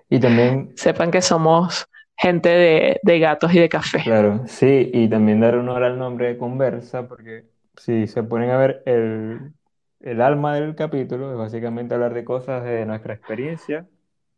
Y 0.09 0.19
también, 0.19 0.73
sepan 0.77 1.11
que 1.11 1.21
somos 1.21 1.85
gente 2.23 2.49
de, 2.49 2.99
de 3.03 3.19
gatos 3.19 3.53
y 3.55 3.59
de 3.59 3.69
café. 3.69 4.03
claro, 4.03 4.47
sí, 4.47 4.89
y 4.93 5.09
también 5.09 5.39
dar 5.39 5.55
honor 5.55 5.83
al 5.83 5.97
nombre 5.97 6.27
de 6.27 6.37
conversa, 6.37 7.07
porque 7.07 7.45
si 7.77 8.07
se 8.07 8.23
ponen 8.23 8.49
a 8.51 8.57
ver 8.57 8.83
el, 8.85 9.53
el 10.01 10.21
alma 10.21 10.55
del 10.55 10.75
capítulo, 10.75 11.31
es 11.31 11.37
básicamente 11.37 11.93
hablar 11.95 12.13
de 12.13 12.25
cosas 12.25 12.63
de 12.63 12.85
nuestra 12.85 13.13
experiencia, 13.13 13.87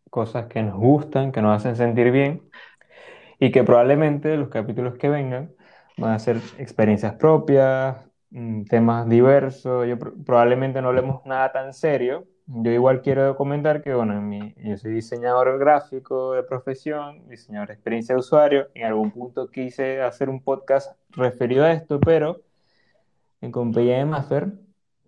cosas 0.10 0.48
que 0.48 0.64
nos 0.64 0.78
gustan, 0.80 1.32
que 1.32 1.42
nos 1.42 1.58
hacen 1.58 1.76
sentir 1.76 2.12
bien, 2.12 2.50
y 3.40 3.52
que 3.52 3.64
probablemente 3.64 4.38
los 4.38 4.50
capítulos 4.50 4.96
que 4.98 5.10
vengan 5.10 5.54
van 5.98 6.14
a 6.14 6.20
ser 6.20 6.38
experiencias 6.58 7.16
propias, 7.16 7.98
mm, 8.32 8.66
temas 8.66 9.10
diversos. 9.10 9.88
Yo 9.88 10.00
pro- 10.00 10.16
probablemente 10.26 10.82
no 10.82 10.90
hablemos 10.90 11.22
nada 11.26 11.52
tan 11.52 11.74
serio. 11.74 12.28
Yo 12.48 12.72
igual 12.72 13.02
quiero 13.02 13.36
comentar 13.36 13.82
que, 13.82 13.94
bueno, 13.94 14.14
en 14.14 14.30
mi- 14.30 14.54
yo 14.64 14.78
soy 14.78 14.92
diseñador 14.94 15.58
gráfico 15.58 16.34
de 16.34 16.44
profesión, 16.44 17.28
diseñador 17.28 17.70
de 17.70 17.74
experiencia 17.74 18.14
de 18.14 18.20
usuario. 18.20 18.68
En 18.76 18.86
algún 18.86 19.10
punto 19.12 19.48
quise 19.50 20.02
hacer 20.02 20.30
un 20.30 20.42
podcast 20.44 20.92
referido 21.10 21.66
a 21.66 21.72
esto, 21.72 22.00
pero 22.00 22.42
en 23.42 23.52
compañía 23.52 23.98
de 23.98 24.06
Maffer 24.06 24.54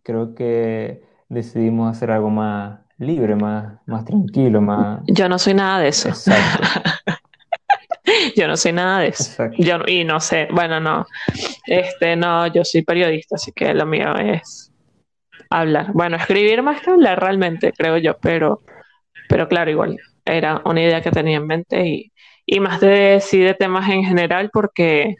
creo 0.01 0.33
que 0.33 1.03
decidimos 1.29 1.95
hacer 1.95 2.09
algo 2.09 2.29
más 2.31 2.79
libre, 2.97 3.35
más, 3.35 3.77
más 3.85 4.03
tranquilo, 4.05 4.59
más... 4.59 5.01
Yo 5.05 5.29
no 5.29 5.37
soy 5.37 5.53
nada 5.53 5.79
de 5.79 5.89
eso. 5.89 6.09
Exacto, 6.09 6.63
Yo 8.35 8.47
no 8.47 8.57
soy 8.57 8.71
nada 8.71 8.99
de 9.01 9.07
eso. 9.09 9.23
exacto. 9.23 9.57
Yo, 9.59 9.77
y 9.85 10.03
no 10.05 10.19
sé, 10.19 10.47
bueno, 10.51 10.79
no, 10.79 11.05
este, 11.67 12.15
no, 12.15 12.47
yo 12.47 12.63
soy 12.63 12.81
periodista, 12.81 13.35
así 13.35 13.51
que 13.51 13.73
lo 13.73 13.85
mío 13.85 14.15
es 14.15 14.71
hablar. 15.49 15.91
Bueno, 15.93 16.17
escribir 16.17 16.61
más 16.63 16.81
que 16.81 16.91
hablar 16.91 17.19
realmente, 17.19 17.71
creo 17.73 17.97
yo, 17.97 18.17
pero, 18.19 18.61
pero 19.29 19.47
claro, 19.47 19.71
igual, 19.71 19.97
era 20.25 20.61
una 20.65 20.81
idea 20.83 21.01
que 21.01 21.11
tenía 21.11 21.37
en 21.37 21.47
mente 21.47 21.85
y, 21.87 22.11
y 22.45 22.59
más 22.59 22.79
de, 22.81 23.19
sí, 23.21 23.39
de 23.39 23.53
temas 23.55 23.89
en 23.89 24.03
general, 24.05 24.49
porque, 24.53 25.15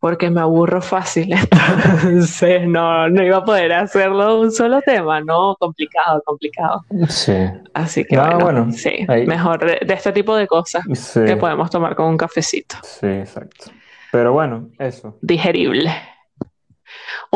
porque 0.00 0.30
me 0.30 0.40
aburro 0.42 0.82
fácil, 0.82 1.32
entonces 2.04 2.66
no, 2.68 3.08
no 3.08 3.22
iba 3.24 3.38
a 3.38 3.44
poder 3.44 3.72
hacerlo 3.72 4.40
un 4.40 4.52
solo 4.52 4.82
tema, 4.82 5.20
no, 5.22 5.56
complicado, 5.58 6.22
complicado. 6.24 6.82
Sí, 7.08 7.32
Así 7.74 8.04
que 8.04 8.16
Ah, 8.16 8.36
bueno, 8.36 8.38
bueno, 8.38 8.72
sí, 8.72 9.08
ahí. 9.08 9.26
mejor 9.26 9.64
de, 9.64 9.80
de 9.86 9.94
este 9.94 10.12
tipo 10.12 10.36
de 10.36 10.46
cosas 10.46 10.84
sí, 10.94 11.20
que 11.24 11.36
podemos 11.36 11.70
tomar 11.70 11.94
con 11.96 12.06
un 12.08 12.16
cafecito. 12.16 12.76
sí, 12.82 13.06
exacto. 13.06 13.70
Pero 14.10 14.32
bueno, 14.32 14.70
eso. 14.78 15.18
digerible. 15.20 15.90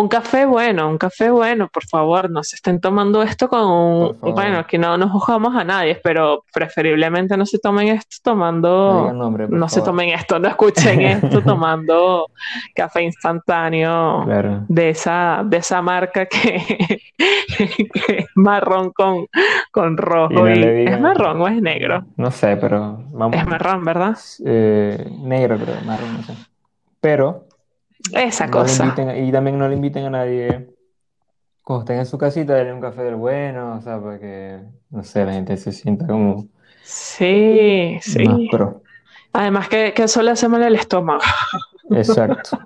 Un 0.00 0.06
café 0.06 0.46
bueno, 0.46 0.88
un 0.88 0.96
café 0.96 1.28
bueno, 1.30 1.66
por 1.68 1.84
favor, 1.84 2.30
no 2.30 2.44
se 2.44 2.54
estén 2.54 2.80
tomando 2.80 3.20
esto 3.22 3.48
con 3.48 3.62
un... 3.66 4.16
Bueno, 4.20 4.58
aquí 4.60 4.78
no 4.78 4.96
nos 4.96 5.10
juzgamos 5.10 5.56
a 5.56 5.64
nadie, 5.64 6.00
pero 6.04 6.44
preferiblemente 6.52 7.36
no 7.36 7.44
se 7.44 7.58
tomen 7.58 7.88
esto 7.88 8.16
No 8.26 8.32
tomando... 8.32 9.00
digan 9.02 9.18
nombre, 9.18 9.48
No 9.48 9.68
se 9.68 9.82
tomen 9.82 10.10
esto, 10.10 10.38
no 10.38 10.46
escuchen 10.48 11.00
esto 11.00 11.42
tomando 11.44 12.26
café 12.76 13.02
instantáneo 13.02 14.22
Claro. 14.24 14.64
de 14.68 14.90
esa, 14.90 15.42
de 15.44 15.56
esa 15.56 15.82
marca 15.82 16.26
que, 16.26 17.00
que 17.56 18.18
es 18.18 18.26
marrón 18.36 18.92
con, 18.92 19.26
con 19.72 19.94
Y 19.94 19.96
rojo. 19.96 20.32
no 20.32 20.48
y- 20.48 20.84
¿Es 20.86 21.00
marrón 21.00 21.40
o 21.40 21.48
es 21.48 21.60
negro? 21.60 22.04
No 22.16 22.30
sé, 22.30 22.56
pero 22.56 23.02
vamos. 23.10 23.36
Es 23.36 23.44
marrón, 23.48 23.84
¿verdad? 23.84 24.16
eh, 24.44 25.10
negro, 25.22 25.56
creo, 25.58 25.74
marrón, 25.84 26.18
no 26.18 26.22
sé. 26.22 26.34
Pero 27.00 27.47
Esa 28.12 28.46
no 28.46 28.64
le 28.64 28.72
cosa. 28.72 28.74
inviten, 28.74 29.24
y 29.24 29.32
también 29.32 29.58
no 29.58 29.68
le 29.68 29.74
inviten 29.74 30.04
a 30.06 30.10
nadie 30.10 30.68
cuando 31.62 31.84
estén 31.84 31.98
en 32.00 32.06
su 32.06 32.18
casita, 32.18 32.54
denle 32.56 32.74
un 32.74 32.80
café 32.80 33.02
del 33.04 33.16
bueno, 33.16 33.76
o 33.76 33.80
sea, 33.82 34.00
para 34.02 34.18
que, 34.20 34.62
no 34.90 35.04
sé, 35.04 35.24
la 35.24 35.32
gente 35.34 35.56
se 35.58 35.72
sienta 35.72 36.06
como 36.08 36.50
Sí, 36.82 37.98
más 38.14 38.42
sí. 38.42 38.48
pro. 38.48 38.82
Además 39.32 39.68
que, 39.68 39.94
que 39.94 40.04
eso 40.04 40.22
le 40.22 40.32
hace 40.32 40.48
mal 40.48 40.62
al 40.62 40.74
estómago. 40.76 41.22
Exacto. 41.90 42.58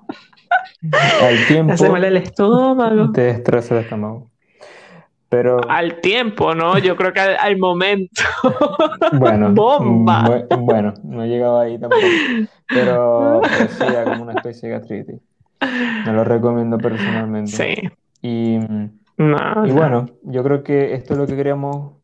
Al 1.21 1.47
Le 1.47 1.47
tiempo 1.47 1.75
hace 1.75 1.91
mal 1.91 2.05
al 2.05 2.17
estómago. 2.17 3.13
te 3.13 3.23
destroza 3.23 3.75
el 3.77 3.83
estómago. 3.83 4.32
Pero 5.33 5.57
Al 5.67 6.03
tiempo, 6.03 6.55
¿no? 6.55 6.77
Yo 6.77 6.95
creo 6.95 7.15
que 7.15 7.21
al, 7.21 7.37
al 7.41 7.57
momento. 7.57 8.23
bueno, 9.15 9.51
Bomba. 9.55 10.25
bu- 10.27 10.59
bueno, 10.61 10.93
no 11.05 11.25
he 11.25 11.29
llegado 11.29 11.59
ahí 11.59 11.79
tampoco. 11.79 12.03
Pero, 12.69 13.41
sí, 13.71 13.79
da 13.91 14.05
como 14.05 14.25
una 14.25 14.35
especie 14.35 14.69
de 14.69 14.75
gastritis. 14.77 15.21
No 16.05 16.13
lo 16.13 16.23
recomiendo 16.25 16.77
personalmente. 16.77 17.51
Sí. 17.51 17.75
Y, 18.21 18.59
No, 19.17 19.65
y 19.67 19.69
no. 19.71 19.75
bueno, 19.75 20.07
yo 20.23 20.43
creo 20.45 20.63
que 20.63 20.93
esto 20.93 21.15
es 21.15 21.19
lo 21.21 21.27
que 21.27 21.35
queríamos 21.35 21.95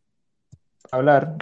hablar. 0.90 1.34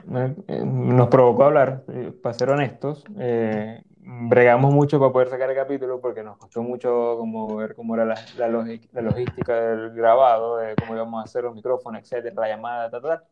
Eh, 0.49 0.63
Nos 0.65 1.07
provocó 1.07 1.45
hablar, 1.45 1.85
eh, 1.93 2.11
para 2.21 2.33
ser 2.35 2.51
honestos. 2.51 3.05
Eh, 3.17 3.81
Mm. 4.07 4.29
bregamos 4.29 4.73
mucho 4.73 5.01
para 5.01 5.13
poder 5.13 5.29
sacar 5.29 5.51
el 5.51 5.57
capítulo 5.57 6.01
porque 6.01 6.23
nos 6.23 6.39
costó 6.39 6.63
mucho 6.63 7.17
como 7.19 7.57
ver 7.57 7.75
cómo 7.75 7.97
era 7.97 8.05
la, 8.05 8.15
la, 8.39 8.47
la 8.47 9.03
logística 9.03 9.53
del 9.53 9.91
grabado, 9.95 10.59
de 10.59 10.77
cómo 10.77 10.95
íbamos 10.95 11.21
a 11.21 11.25
hacer 11.25 11.43
los 11.43 11.57
micrófonos, 11.57 12.01
etcétera, 12.03 12.33
la 12.37 12.49
llamada, 12.49 12.89
tal, 12.89 13.03
tal. 13.03 13.23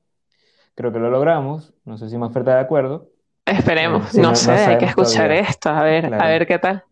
Creo 0.74 0.92
que 0.92 0.98
lo 0.98 1.10
logramos, 1.10 1.72
no 1.84 1.96
sé 1.96 2.10
si 2.10 2.18
más 2.18 2.34
está 2.34 2.56
de 2.56 2.60
acuerdo. 2.60 3.08
Esperemos, 3.46 4.06
eh, 4.06 4.10
si 4.14 4.20
no, 4.20 4.30
no, 4.30 4.34
sé, 4.34 4.50
no 4.50 4.72
hay 4.72 4.78
que 4.78 4.86
escuchar 4.86 5.28
todavía. 5.28 5.48
esto, 5.48 5.70
a 5.70 5.82
ver, 5.84 6.08
claro. 6.08 6.24
a 6.24 6.26
ver 6.26 6.46
qué 6.48 6.58
tal. 6.58 6.84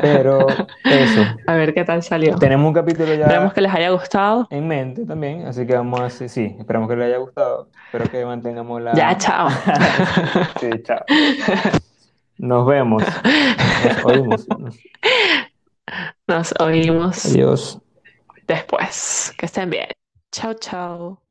Pero 0.00 0.46
eso. 0.84 1.20
A 1.46 1.54
ver 1.56 1.74
qué 1.74 1.84
tal 1.84 2.02
salió. 2.02 2.36
Tenemos 2.36 2.66
un 2.66 2.72
capítulo 2.72 3.12
ya. 3.12 3.24
Esperamos 3.24 3.52
que 3.52 3.60
les 3.60 3.74
haya 3.74 3.90
gustado. 3.90 4.46
En 4.48 4.66
mente 4.66 5.04
también, 5.04 5.46
así 5.46 5.66
que 5.66 5.76
vamos 5.76 6.00
a 6.00 6.06
hacer, 6.06 6.30
sí, 6.30 6.56
esperamos 6.58 6.88
que 6.88 6.96
les 6.96 7.08
haya 7.08 7.18
gustado. 7.18 7.68
Espero 7.84 8.10
que 8.10 8.24
mantengamos 8.24 8.80
la. 8.80 8.94
Ya, 8.94 9.14
chao. 9.18 9.50
sí, 10.58 10.70
chao. 10.82 11.04
Nos 12.38 12.66
vemos. 12.66 13.02
Nos 13.84 14.04
oímos. 14.04 14.46
Nos 16.26 16.54
oímos. 16.60 17.26
Adiós. 17.26 17.80
Después. 18.46 19.32
Que 19.36 19.46
estén 19.46 19.70
bien. 19.70 19.88
Chao, 20.30 20.54
chao. 20.54 21.21